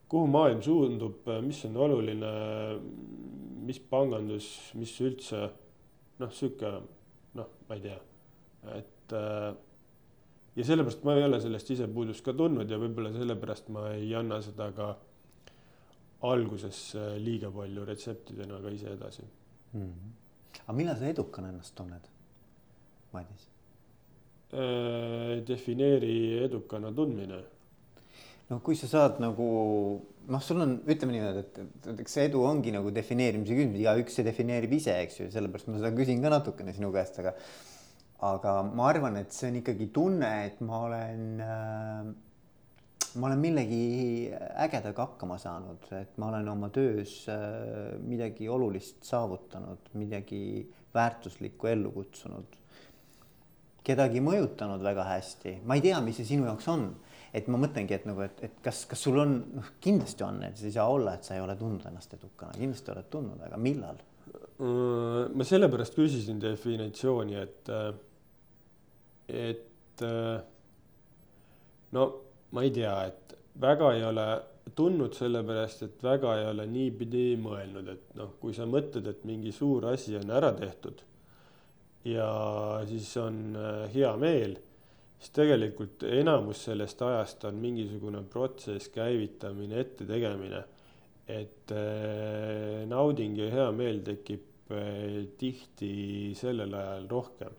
[0.09, 2.33] kuhu maailm suundub, mis on oluline,
[3.67, 5.43] mis pangandus, mis üldse
[6.23, 6.73] noh, sihuke
[7.35, 8.01] noh, ma ei tea,
[8.79, 9.53] et äh,
[10.57, 14.13] ja sellepärast ma ei ole sellest ise puudust ka tundnud ja võib-olla sellepärast ma ei
[14.15, 14.93] anna seda ka
[16.23, 19.81] alguses äh, liiga palju retseptidena ka ise edasi mm.
[19.81, 20.13] -hmm.
[20.67, 22.07] aga millal sa edukana ennast tunned,
[23.13, 23.49] Madis
[24.53, 25.43] äh,?
[25.47, 27.43] defineeri edukana tundmine.
[28.51, 29.49] no kui sa saad nagu
[30.29, 34.27] noh, sul on, ütleme niimoodi, et, eks see edu ongi nagu defineerimise küsimus, igaüks see
[34.27, 37.35] defineerib ise, eks ju, sellepärast ma seda küsin ka natukene sinu käest, aga
[38.23, 42.13] aga ma arvan, et see on ikkagi tunne, et ma olen äh,
[43.15, 43.85] ma olen millegi
[44.65, 50.43] ägedaga hakkama saanud, et ma olen oma töös äh, midagi olulist saavutanud, midagi
[50.95, 52.59] väärtuslikku ellu kutsunud.
[53.83, 56.85] kedagi mõjutanud väga hästi, ma ei tea, mis see sinu jaoks on,
[57.35, 60.57] et ma mõtlengi, et nagu, et, et kas, kas sul on, noh, kindlasti on, et
[60.59, 63.59] see ei saa olla, et sa ei ole tundnud ennast edukana, kindlasti oled tundnud, aga
[63.59, 63.99] millal?
[64.31, 67.93] Äh, ma sellepärast küsisin definitsiooni, et, äh,
[69.51, 70.03] et
[71.93, 72.05] no
[72.53, 74.27] ma ei tea, et väga ei ole
[74.77, 79.53] tundnud sellepärast, et väga ei ole niipidi mõelnud, et noh, kui sa mõtled, et mingi
[79.53, 81.03] suur asi on ära tehtud
[82.05, 84.57] ja siis on äh, hea meel,
[85.19, 90.65] siis tegelikult enamus sellest ajast on mingisugune protsess, käivitamine, ettetegemine.
[91.29, 97.59] et äh, nauding ja hea meel tekib äh, tihti sellel ajal rohkem.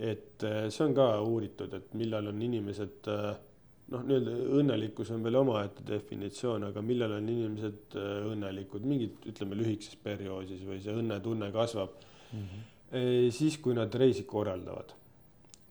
[0.00, 3.08] et see on ka uuritud, et millal on inimesed
[3.90, 7.98] noh, nii-öelda õnnelikkus on veel omaette definitsioon, aga millal on inimesed
[8.30, 12.40] õnnelikud, mingid, ütleme lühikeses perioodis või see õnnetunne kasvab mm.
[12.40, 13.30] -hmm.
[13.34, 14.96] siis, kui nad reisi korraldavad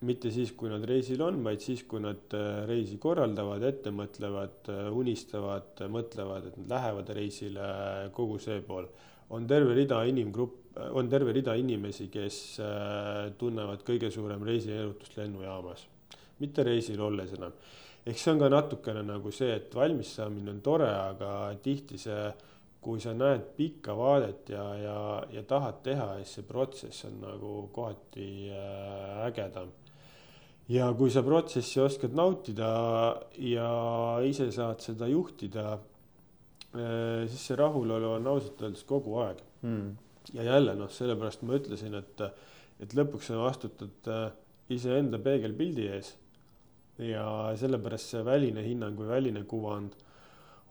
[0.07, 4.69] mitte siis, kui nad reisil on, vaid siis, kui nad äh, reisi korraldavad, ette mõtlevad,
[4.71, 7.67] äh, unistavad, mõtlevad, et nad lähevad reisile,
[8.15, 8.87] kogu see pool.
[9.29, 15.85] on terve rida inimgrupp, on terve rida inimesi, kes äh, tunnevad kõige suurem reisierutust lennujaamas,
[16.39, 17.53] mitte reisil olles enam.
[18.09, 21.33] Eks see on ka natukene nagu see, et valmis saamine on tore, aga
[21.63, 22.29] tihti see
[22.79, 24.99] kui sa näed pikka vaadet ja, ja,
[25.35, 28.29] ja tahad teha, siis see protsess on nagu kohati
[29.27, 29.73] ägedam.
[30.69, 32.69] Ja kui sa protsessi oskad nautida
[33.41, 33.69] ja
[34.21, 35.79] ise saad seda juhtida,
[36.75, 39.43] eh, siis see rahulolu on ausalt öeldes kogu aeg.
[39.65, 39.97] Mm..
[40.37, 42.21] ja jälle noh, sellepärast ma ütlesin, et,
[42.79, 44.27] et lõpuks sa vastutad eh,
[44.77, 46.13] iseenda peegelpildi ees.
[46.99, 47.25] Ja
[47.55, 49.95] sellepärast see väline hinnang või väline kuvand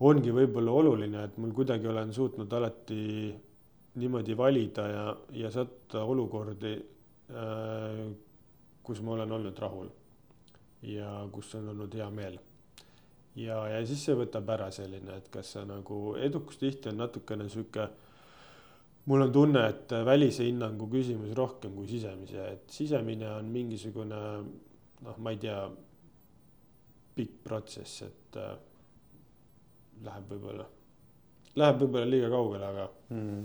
[0.04, 3.34] ongi võib-olla oluline, et mul kuidagi olen suutnud alati
[3.98, 5.04] niimoodi valida ja,
[5.34, 6.74] ja sattuda olukordi
[7.32, 8.02] äh,
[8.88, 9.88] kus ma olen olnud rahul
[10.88, 12.38] ja kus on olnud hea meel.
[13.36, 17.48] ja, ja siis see võtab ära selline, et kas sa nagu edukus tihti on natukene
[17.52, 17.84] sihuke,
[19.10, 24.22] mul on tunne, et välise hinnangu küsimus rohkem kui sisemise, et sisemine on mingisugune
[25.04, 25.60] noh, ma ei tea,
[27.18, 28.54] pikk protsess, et äh,
[30.06, 30.68] läheb võib-olla,
[31.58, 33.44] läheb võib-olla liiga kaugele, aga mm.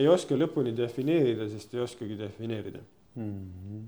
[0.00, 2.84] ei oska lõpuni defineerida, sest ei oskagi defineerida
[3.14, 3.30] mm.
[3.30, 3.86] -hmm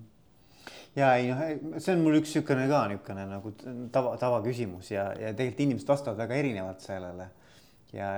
[0.97, 1.43] ja ei noh,
[1.79, 3.53] see on mul üks niisugune ka niisugune nagu
[3.95, 7.29] tava, tavaküsimus ja, ja tegelikult inimesed vastavad väga erinevalt sellele.
[7.95, 8.09] ja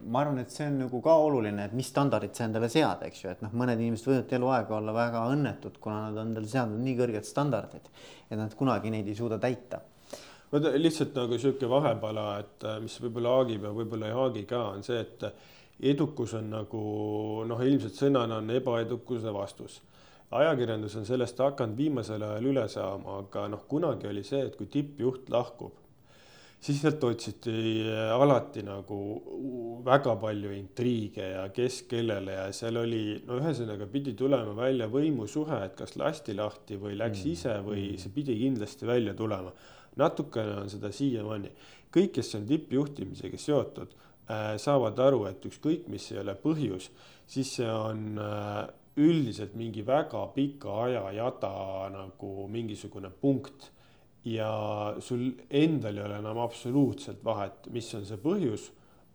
[0.00, 3.22] ma arvan, et see on nagu ka oluline, et mis standardid sa endale sead, eks
[3.24, 6.82] ju, et noh, mõned inimesed võivad eluaeg olla väga õnnetud, kuna nad on endale seadnud
[6.84, 7.88] nii kõrged standardid,
[8.28, 9.80] et nad kunagi neid ei suuda täita
[10.52, 14.84] vaata lihtsalt nagu sihuke vahepala, et mis võib-olla haagib ja võib-olla ei haagi ka, on
[14.86, 15.24] see, et
[15.92, 16.82] edukus on nagu
[17.48, 19.80] noh, ilmselt sõnana on ebaedukuse vastus
[20.32, 24.68] ajakirjandus on sellest hakanud viimasel ajal üle saama, aga noh, kunagi oli see, et kui
[24.72, 25.74] tippjuht lahkub,
[26.62, 27.84] siis sealt otsiti
[28.14, 28.98] alati nagu
[29.84, 35.60] väga palju intriige ja kes kellele ja seal oli, no ühesõnaga pidi tulema välja võimusuhe,
[35.66, 37.36] et kas lasti lahti või läks mm.
[37.36, 38.02] ise või mm.
[38.04, 39.52] see pidi kindlasti välja tulema.
[39.96, 41.50] Natukene on seda siiamaani.
[41.92, 43.90] kõik, kes on tippjuhtimisega seotud,
[44.30, 46.88] äh, saavad aru, et ükskõik, mis ei ole põhjus,
[47.26, 48.64] siis see on äh,
[48.96, 51.52] üldiselt mingi väga pika aja jada
[51.92, 53.70] nagu mingisugune punkt
[54.24, 58.70] ja sul endal ei ole enam absoluutselt vahet, mis on see põhjus.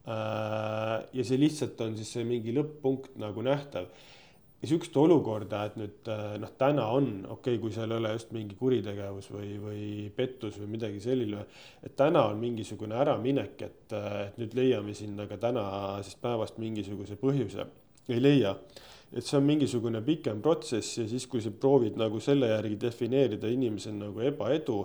[0.08, 3.90] Äh, ja see lihtsalt on siis see mingi lõpp-punkt nagu nähtav.
[4.66, 8.32] Sihukest olukorda, et nüüd äh, noh, täna on okei okay,, kui seal ei ole just
[8.34, 9.82] mingi kuritegevus või, või
[10.16, 11.46] pettus või midagi selline.
[11.84, 17.20] et täna on mingisugune äraminek, et, äh, et nüüd leiame sinna ka tänasest päevast mingisuguse
[17.22, 17.68] põhjuse,
[18.10, 18.56] ei leia
[19.14, 23.48] et see on mingisugune pikem protsess ja siis, kui sa proovid nagu selle järgi defineerida
[23.52, 24.82] inimesel nagu ebaedu,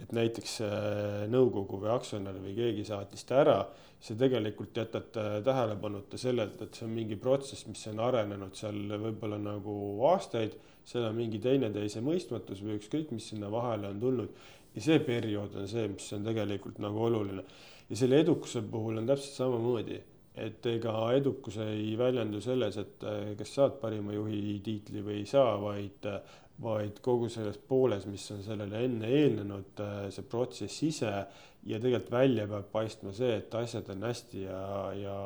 [0.00, 3.56] et näiteks äh, nõukogu või aktsionär või keegi saatis ta ära,
[4.00, 8.78] sa tegelikult jätad äh, tähelepanuta sellelt, et see on mingi protsess, mis on arenenud seal
[9.02, 9.74] võib-olla nagu
[10.10, 10.56] aastaid,
[10.88, 14.46] seal on mingi teineteise mõistmatus või ükskõik, mis sinna vahele on tulnud.
[14.74, 17.44] ja see periood on see, mis on tegelikult nagu oluline.
[17.90, 20.00] ja selle edukuse puhul on täpselt samamoodi
[20.40, 25.26] et ega edukus ei väljendu selles, et äh, kas saad parima juhi tiitli või ei
[25.26, 26.06] saa, vaid,
[26.60, 32.12] vaid kogu selles pooles, mis on sellele enne eelnenud, äh, see protsess ise ja tegelikult
[32.12, 34.60] välja peab paistma see, et asjad on hästi ja,
[34.96, 35.16] ja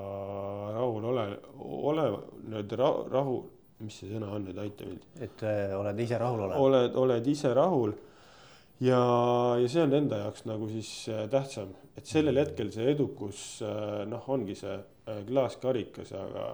[0.74, 1.26] rahul ole,
[1.58, 2.06] ole
[2.44, 3.36] nii-öelda rahu, rahu,
[3.82, 5.06] mis see sõna on nüüd, aita mind.
[5.26, 6.60] et äh, oled ise rahul olev.
[6.68, 7.96] oled, oled ise rahul
[8.82, 9.00] ja,
[9.58, 13.44] ja see on enda jaoks nagu siis äh, tähtsam, et sellel hetkel see edukus
[14.10, 14.78] noh, ongi see
[15.26, 16.46] klaaskarikas, aga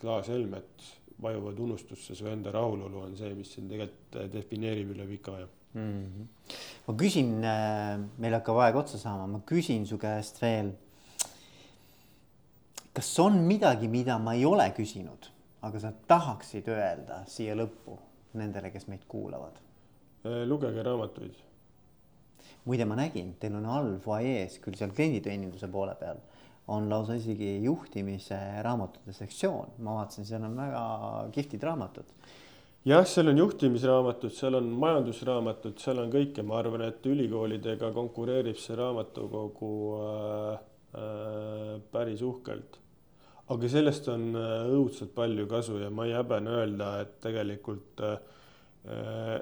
[0.00, 0.88] klaashelmed
[1.22, 6.04] vajuvad unustusse, su enda rahulolu on see, mis sind tegelikult defineerib üle pika aja mm.
[6.04, 6.58] -hmm.
[6.86, 7.32] ma küsin,
[8.18, 10.72] meil hakkab aeg otsa saama, ma küsin su käest veel.
[12.92, 17.98] kas on midagi, mida ma ei ole küsinud, aga sa tahaksid öelda siia lõppu
[18.34, 19.60] nendele, kes meid kuulavad
[20.24, 21.34] Äh, lugege raamatuid.
[22.64, 26.18] muide, ma nägin, teil on all fuajees küll seal klienditeeninduse poole peal
[26.68, 30.82] on lausa isegi juhtimise raamatute sektsioon, ma vaatasin, seal on väga
[31.34, 32.12] kihvtid raamatud.
[32.86, 38.60] jah, seal on juhtimisraamatud, seal on majandusraamatud, seal on kõike, ma arvan, et ülikoolidega konkureerib
[38.60, 39.72] see raamatukogu
[40.04, 40.62] äh,
[41.92, 42.78] päris uhkelt.
[43.50, 48.02] aga sellest on õudselt palju kasu ja ma ei häbene öelda, et tegelikult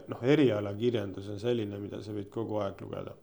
[0.08, 3.14] noh, erialakirjandus on selline, mida sa võid kogu aeg lugeda.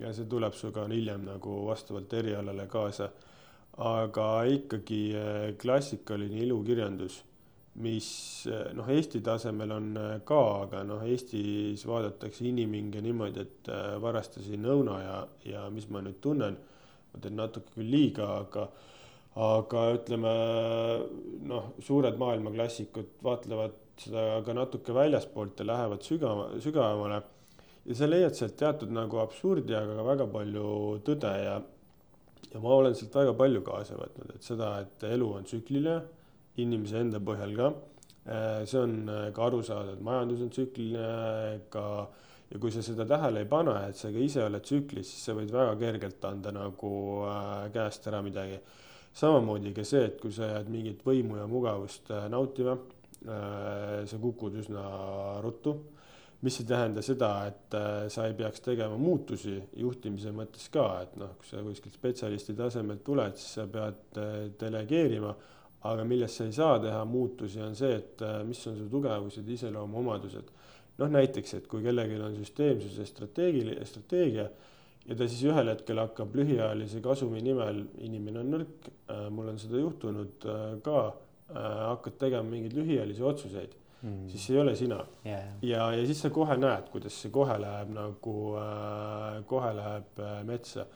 [0.00, 3.10] Ja see tuleb sinuga hiljem nagu vastavalt erialale kaasa.
[3.72, 5.02] aga ikkagi
[5.60, 7.22] klassikaline ilukirjandus
[7.80, 8.08] mis
[8.76, 13.70] noh, Eesti tasemel on äh, ka, aga noh, Eestis vaadatakse inimhinge niimoodi, et
[14.02, 15.18] varastasin õuna ja,
[15.48, 16.58] ja mis ma nüüd tunnen,
[17.12, 18.68] ma teen natuke küll liiga, aga
[19.40, 20.32] aga ütleme
[21.48, 27.22] noh, suured maailmaklassikud vaatlevad seda ka natuke väljaspoolt ja lähevad sügava, sügavamale.
[27.86, 30.66] Ja sa leiad sealt teatud nagu absurdi, aga ka väga palju
[31.06, 31.54] tõde ja,
[32.52, 35.96] ja ma olen sealt väga palju kaasa võtnud, et seda, et elu on tsükliline
[36.62, 37.70] inimese enda põhjal ka.
[38.22, 41.86] Äh, see on äh, ka aru saada, et majandus on tsükliline ka
[42.52, 45.34] ja kui sa seda tähele ei pane, et sa ka ise oled tsüklis, siis sa
[45.34, 46.92] võid väga kergelt anda nagu
[47.26, 48.60] äh, käest ära midagi.
[49.12, 52.78] samamoodi ka see, et kui sa jääd mingit võimu ja mugavust nautima,
[53.22, 54.84] sa kukud üsna
[55.44, 55.74] ruttu
[56.42, 57.74] mis ei tähenda seda, et
[58.10, 63.04] sa ei peaks tegema muutusi juhtimise mõttes ka, et noh, kui sa kuskilt spetsialisti tasemelt
[63.06, 64.18] tuled, siis sa pead
[64.58, 65.36] delegeerima
[65.82, 69.48] aga milles sa ei saa teha muutusi, on see, et äh, mis on su tugevused,
[69.56, 70.52] iseloomuomadused.
[71.00, 74.44] noh, näiteks, et kui kellelgi on süsteemsuse strateegiline, strateegia
[75.08, 79.58] ja ta siis ühel hetkel hakkab lühiajalise kasumi nimel, inimene on nõrk, äh, mul on
[79.58, 81.04] seda juhtunud äh, ka,
[81.52, 85.00] hakkad tegema mingeid lühiajalisi otsuseid mm., siis see ei ole sina.
[85.26, 85.54] Yeah..
[85.62, 88.36] ja, ja siis sa kohe näed, kuidas see kohe läheb nagu,
[89.50, 90.86] kohe läheb metsa.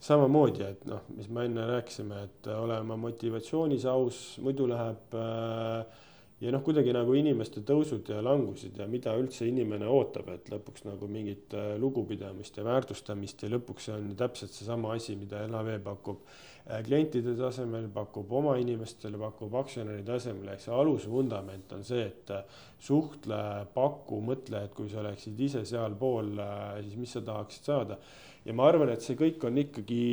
[0.00, 5.98] Samamoodi, et noh, mis me enne rääkisime, et ole oma motivatsioonis aus, muidu läheb äh,
[6.40, 10.86] ja noh, kuidagi nagu inimeste tõusud ja langused ja mida üldse inimene ootab, et lõpuks
[10.88, 15.82] nagu mingit äh, lugupidamist ja väärtustamist ja lõpuks see on täpselt seesama asi, mida LHV
[15.84, 16.24] pakub.
[16.24, 16.49] äh,
[16.86, 22.58] klientide tasemel, pakub oma inimestele, pakub aktsionäri tasemel, ehk see alusvundament on see, et äh,
[22.80, 23.40] suhtle,
[23.74, 26.36] paku, mõtle, et kui sa oleksid ise sealpool,
[26.82, 27.98] siis mis sa tahaksid saada.
[28.46, 30.04] Ja ma arvan, et see kõik on ikkagi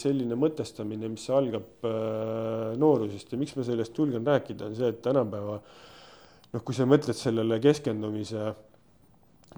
[0.00, 3.30] selline mõtestamine, mis algab äh, noorusest.
[3.32, 7.60] Ja miks ma sellest julgen rääkida, on see, et tänapäeva noh, kui sa mõtled sellele
[7.62, 8.50] keskendumise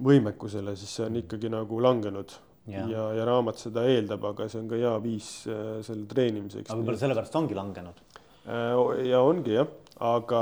[0.01, 2.37] võimekusele, siis see on ikkagi nagu langenud
[2.67, 6.69] ja, ja, ja raamat seda eeldab, aga see on ka hea viis äh, selle treenimiseks.
[6.69, 8.01] aga võib-olla sellepärast ongi langenud?
[8.45, 9.69] Äh, ja ongi jah,
[10.01, 10.41] aga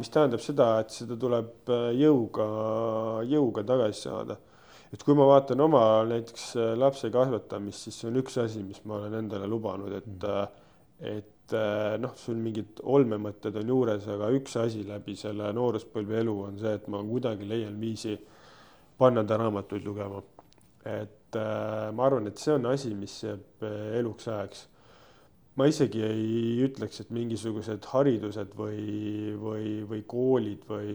[0.00, 2.48] mis tähendab seda, et seda tuleb jõuga,
[3.28, 4.38] jõuga tagasi saada
[4.92, 8.80] et kui ma vaatan oma näiteks äh, lapse kasvatamist, siis see on üks asi, mis
[8.88, 10.64] ma olen endale lubanud, et mm.,
[10.98, 16.34] et äh, noh, sul mingid olmemõtted on juures, aga üks asi läbi selle nooruspõlve elu
[16.48, 18.16] on see, et ma kuidagi leian viisi
[18.98, 20.22] panna ta raamatuid lugema.
[20.88, 23.64] et ma arvan, et see on asi, mis jääb
[23.98, 24.66] eluks ajaks
[25.58, 30.92] ma isegi ei ütleks, et mingisugused haridused või, või, või koolid või,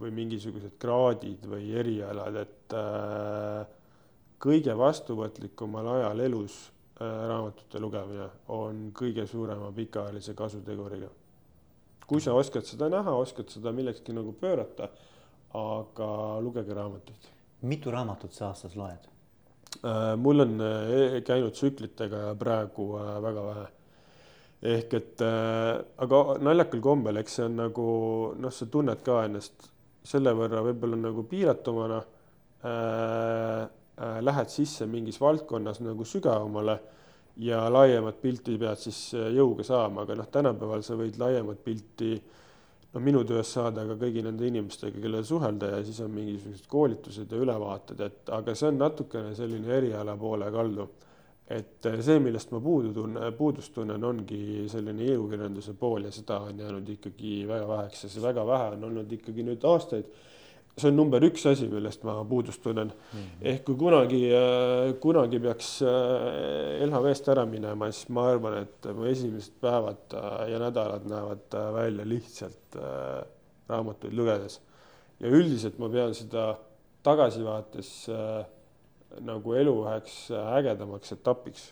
[0.00, 3.66] või mingisugused kraadid või erialad, et äh,
[4.42, 11.12] kõige vastuvõtlikumal ajal elus äh, raamatute lugemine on kõige suurema pikaajalise kasuteguriga.
[12.08, 14.88] kui sa oskad seda näha, oskad seda millekski nagu pöörata,
[15.52, 17.32] aga lugege raamatuid.
[17.68, 19.11] mitu raamatut sa aastas loed?
[19.80, 23.68] Äh, mul on äh, käinud tsüklitega praegu äh, väga vähe
[24.72, 27.86] ehk et äh, aga naljakal kombel, eks see on nagu
[28.38, 29.70] noh, sa tunned ka ennast
[30.06, 32.02] selle võrra võib-olla nagu piiratumana
[32.62, 33.70] äh,.
[34.02, 36.78] Äh, lähed sisse mingis valdkonnas nagu sügavamale
[37.44, 42.14] ja laiemat pilti pead siis äh, jõuga saama, aga noh, tänapäeval sa võid laiemat pilti
[42.92, 47.32] noh, minu töös saada ka kõigi nende inimestega, kellel suhelda ja siis on mingisugused koolitused
[47.32, 50.88] ja ülevaated, et aga see on natukene selline eriala poole kaldu
[51.52, 56.38] et äh, see, millest ma puudu tunnen, puudust tunnen, ongi selline ilukirjanduse pool ja seda
[56.46, 60.08] on jäänud ikkagi väga väheks ja see väga vähe on olnud ikkagi nüüd aastaid.
[60.78, 63.18] See on number üks asi, millest ma puudust tunnen mm.
[63.18, 63.46] -hmm.
[63.52, 69.04] ehk kui kunagi, äh, kunagi peaks äh, LHV-st ära minema, siis ma arvan, et mu
[69.04, 70.16] esimesed päevad
[70.48, 72.78] ja nädalad näevad välja lihtsalt
[73.68, 74.60] raamatuid lugedes.
[75.20, 76.56] ja üldiselt ma pean seda
[77.06, 78.42] tagasivaates äh,
[79.26, 81.70] nagu elu üheks ägedamaks etapiks.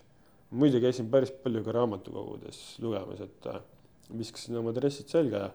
[0.50, 3.60] muide, käisin päris palju ka raamatukogudes lugemas, et äh,
[4.18, 5.50] viskasin oma dressid selga ja,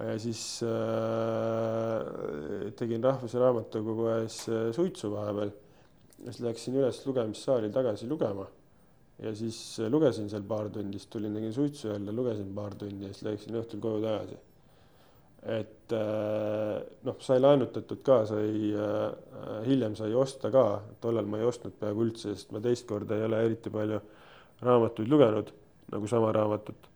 [0.00, 2.02] ja siis äh,
[2.78, 5.50] tegin Rahvuse Raamatukogu ees äh, suitsu vahepeal.
[6.24, 8.46] siis läksin üles lugemissaali tagasi lugema
[9.22, 13.06] ja siis äh, lugesin seal paar tundi, siis tulin, tegin suitsu jälle, lugesin paar tundi
[13.06, 14.38] ja siis läksin õhtul koju tagasi
[15.58, 16.76] et äh,
[17.06, 18.74] noh, sai laenutatud ka, sai
[19.66, 20.64] hiljem sai osta ka,
[21.02, 24.00] tollal ma ei ostnud peaaegu üldse, sest ma teist korda ei ole eriti palju
[24.62, 25.52] raamatuid lugenud,
[25.92, 26.87] nagu sama raamatut.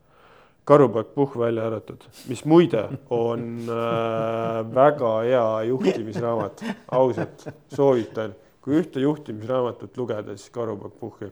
[0.65, 6.63] Karupoeg Puhh välja arvatud, mis muide on äh, väga hea juhtimisraamat,
[6.95, 11.31] ausalt soovitan, kui ühte juhtimisraamatut lugeda, siis Karupoeg Puhhi.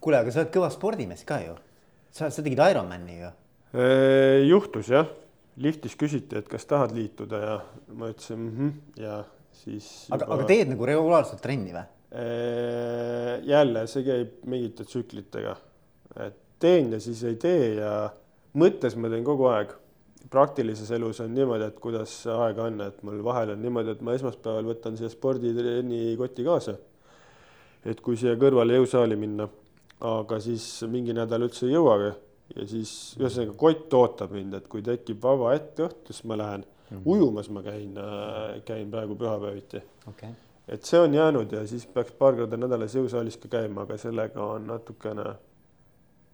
[0.00, 1.56] kuule, aga sa oled kõva spordimees ka ju.
[2.10, 3.32] sa, sa tegid Ironmani ju.
[4.48, 5.10] juhtus jah,
[5.60, 7.58] liftis küsiti, et kas tahad liituda ja
[7.92, 9.20] ma ütlesin mhmh ja
[9.52, 10.08] siis.
[10.10, 11.84] aga juba..., aga teed nagu regulaarselt trenni või?
[13.48, 15.54] jälle, see käib mingite tsüklitega,
[16.20, 17.92] et teen ja siis ei tee ja
[18.58, 19.78] mõttes ma teen kogu aeg.
[20.30, 24.14] praktilises elus on niimoodi, et kuidas aega on, et mul vahel on niimoodi, et ma
[24.14, 26.76] esmaspäeval võtan siia sporditrenni koti kaasa.
[27.84, 29.48] et kui siia kõrvale jõusaali minna,
[30.00, 32.12] aga siis mingi nädal üldse ei jõuagi
[32.56, 36.64] ja siis ühesõnaga kott ootab mind, et kui tekib vaba hetk õhtul, siis ma lähen
[36.64, 36.96] mm.
[36.96, 37.02] -hmm.
[37.04, 37.98] ujumas ma käin,
[38.64, 40.34] käin praegu pühapäeviti okay
[40.68, 44.44] et see on jäänud ja siis peaks paar korda nädalas jõusaalis ka käima, aga sellega
[44.54, 45.34] on natukene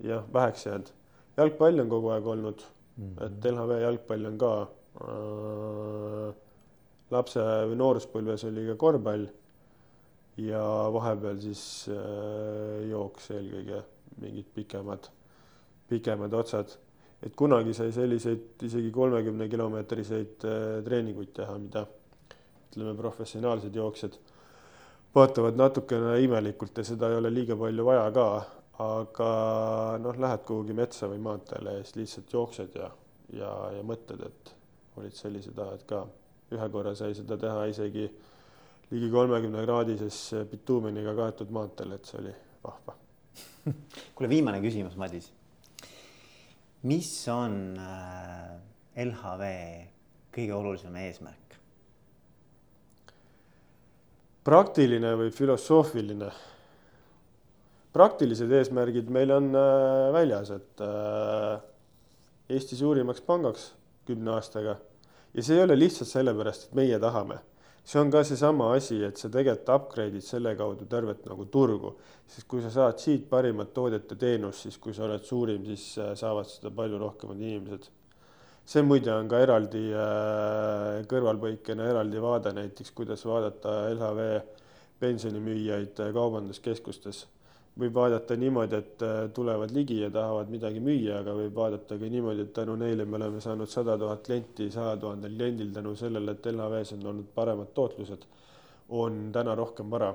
[0.04, 0.92] jah, väheks jäänud.
[1.38, 3.26] Jalgpall on kogu aeg olnud mm, -hmm.
[3.26, 4.52] et LHV jalgpall on ka
[5.02, 6.32] äh,.
[7.10, 9.28] lapse või nooruspõlves oli ka korvpall
[10.38, 10.62] ja
[10.92, 13.82] vahepeal siis äh, jooks eelkõige
[14.22, 15.08] mingid pikemad,
[15.88, 16.76] pikemad otsad.
[17.22, 21.86] et kunagi sai selliseid isegi kolmekümne kilomeetriseid äh, treeninguid teha, mida
[22.68, 24.18] ütleme, professionaalsed jooksjad
[25.14, 28.26] vaatavad natukene imelikult ja seda ei ole liiga palju vaja ka,
[28.78, 29.30] aga
[30.02, 32.90] noh, lähed kuhugi metsa või maanteele ja siis lihtsalt jooksed ja,
[33.34, 34.52] ja, ja mõtled, et
[34.98, 36.06] olid sellised ajad ka.
[36.48, 38.06] ühe korra sai seda teha isegi
[38.90, 40.20] ligi kolmekümne kraadises
[40.50, 42.32] bituumeniga kaetud maanteel, et see oli
[42.64, 42.94] vahva
[44.14, 45.32] kuule, viimane küsimus, Madis.
[46.88, 48.54] mis on äh,
[49.04, 49.50] LHV
[50.34, 51.58] kõige olulisem eesmärk?
[54.48, 56.30] praktiline või filosoofiline?
[57.94, 61.58] Praktilised eesmärgid meil on äh, väljas, et äh,
[62.48, 63.72] Eesti suurimaks pangaks
[64.08, 64.78] kümne aastaga
[65.34, 67.40] ja see ei ole lihtsalt sellepärast, et meie tahame.
[67.88, 71.94] see on ka seesama asi, et sa tegelikult upgrade'id selle kaudu tervet nagu turgu,
[72.28, 75.94] sest kui sa saad siit parimat toodet ja teenust, siis kui sa oled suurim, siis
[75.98, 77.88] äh, saavad seda palju rohkemad inimesed
[78.68, 79.80] see muide on ka eraldi
[81.08, 84.26] kõrvalpõikena eraldi vaade näiteks, kuidas vaadata LHV
[85.00, 87.24] pensionimüüjaid kaubanduskeskustes.
[87.78, 92.10] Võib vaadata niimoodi, et äh, tulevad ligi ja tahavad midagi müüa, aga võib vaadata ka
[92.10, 96.34] niimoodi, et tänu neile me oleme saanud sada tuhat klienti, saja tuhandel kliendil tänu sellele,
[96.34, 98.26] et LHV-s on olnud paremad tootlused,
[98.88, 100.12] on täna rohkem vara.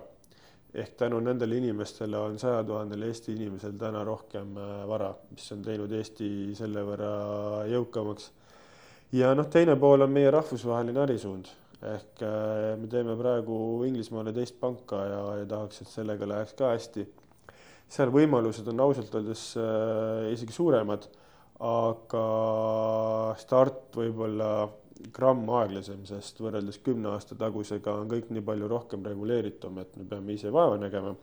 [0.74, 4.55] Ehk tänu nendele inimestele on saja tuhandel Eesti inimesel täna rohkem
[4.89, 7.11] vara, mis on teinud Eesti selle võrra
[7.70, 8.32] jõukamaks.
[9.14, 11.51] Ja noh, teine pool on meie rahvusvaheline ärisuund.
[11.84, 13.55] Ehk äh, me teeme praegu
[13.86, 17.03] Inglismaale teist panka ja, ja tahaks, et sellega läheks ka hästi.
[17.93, 21.05] Seal võimalused on ausalt öeldes äh, isegi suuremad,
[21.63, 22.23] aga
[23.39, 24.49] start võib-olla
[25.13, 30.07] gramm aeglasem, sest võrreldes kümne aasta tagusega on kõik nii palju rohkem reguleeritum, et me
[30.09, 31.15] peame ise vaeva nägema.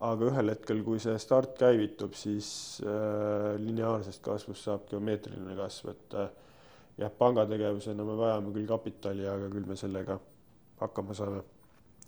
[0.00, 6.14] aga ühel hetkel, kui see start käivitub, siis äh, lineaarsest kasvust saab geomeetriline kasv, et
[6.16, 6.30] äh,
[7.02, 10.16] jah, pangategevusena me vajame küll kapitali, aga küll me sellega
[10.80, 11.42] hakkama saame.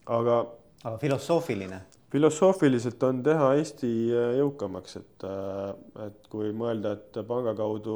[0.06, 0.38] aga.
[0.84, 1.82] aga filosoofiline?
[2.12, 5.68] Filosoofiliselt on teha Eesti äh, jõukamaks, et, äh,
[6.06, 7.94] et kui mõelda, et panga kaudu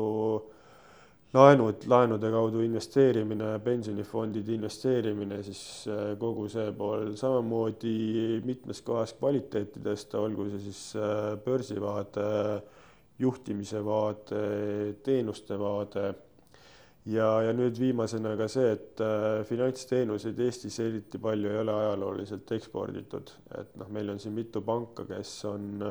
[1.37, 5.63] laenud, laenude kaudu investeerimine, pensionifondide investeerimine, siis
[5.93, 10.83] äh, kogu see pool samamoodi mitmes kohas kvaliteeti tõsta, olgu see siis
[11.45, 12.31] börsivaade,
[13.21, 14.41] juhtimise vaade,
[15.05, 16.11] teenuste vaade
[17.07, 22.53] ja, ja nüüd viimasena ka see, et äh, finantsteenuseid Eestis eriti palju ei ole ajalooliselt
[22.59, 25.87] eksporditud, et noh, meil on siin mitu panka, kes on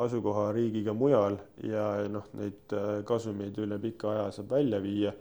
[0.00, 5.14] asukohariigiga mujal ja noh, neid äh, kasumeid üle pika aja saab välja viia.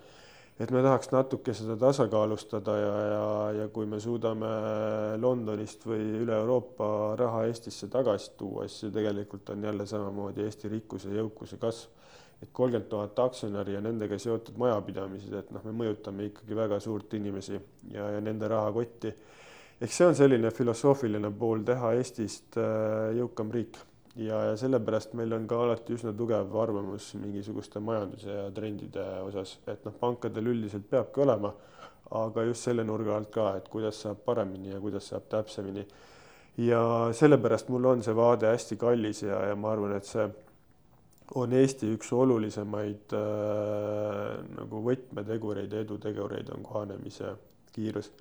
[0.59, 3.27] et me tahaks natuke seda tasakaalustada ja, ja,
[3.61, 4.49] ja kui me suudame
[5.17, 10.71] Londonist või üle Euroopa raha Eestisse tagasi tuua, siis see tegelikult on jälle samamoodi Eesti
[10.75, 11.98] rikkuse jõukuse kasv
[12.43, 17.13] et kolmkümmend tuhat aktsionäri ja nendega seotud majapidamised, et noh, me mõjutame ikkagi väga suurt
[17.19, 17.57] inimesi
[17.91, 19.13] ja, ja nende rahakotti.
[19.81, 23.79] ehk see on selline filosoofiline pool teha Eestist äh, jõukam riik
[24.15, 29.57] ja, ja sellepärast meil on ka alati üsna tugev arvamus mingisuguste majanduse ja trendide osas,
[29.67, 31.53] et noh, pankadel üldiselt peabki olema,
[32.19, 35.85] aga just selle nurga alt ka, et kuidas saab paremini ja kuidas saab täpsemini.
[36.57, 36.81] ja
[37.15, 40.25] sellepärast mul on see vaade hästi kallis ja, ja ma arvan, et see
[41.35, 47.35] on Eesti üks olulisemaid äh, nagu võtmetegureid, edutegureid on kohanemise
[47.73, 48.11] kiirus.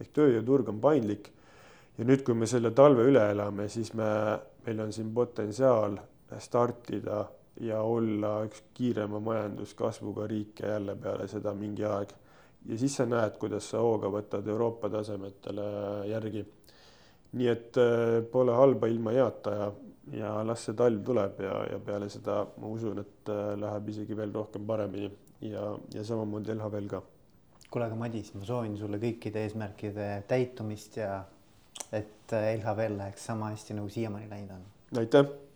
[0.00, 1.30] ehk tööjõuturg on paindlik
[1.98, 4.08] ja nüüd, kui me selle talve üle elame, siis me,
[4.66, 5.98] meil on siin potentsiaal
[6.40, 7.24] startida
[7.60, 12.12] ja olla üks kiirema majanduskasvuga riike jälle peale seda mingi aeg.
[12.68, 15.66] ja siis sa näed, kuidas sa hooga võtad Euroopa tasemetele
[16.08, 16.44] järgi.
[17.32, 19.72] nii et äh, pole halba ilma heata ja,
[20.16, 24.16] ja las see talv tuleb ja, ja peale seda ma usun, et äh, läheb isegi
[24.16, 25.10] veel rohkem paremini
[25.50, 27.02] ja, ja samamoodi LHV-l ka.
[27.70, 31.22] kuule, aga Madis, ma soovin sulle kõikide eesmärkide täitumist ja
[31.92, 34.66] et LHV-l läheks sama hästi nagu siiamaani läinud on.
[34.98, 35.49] aitäh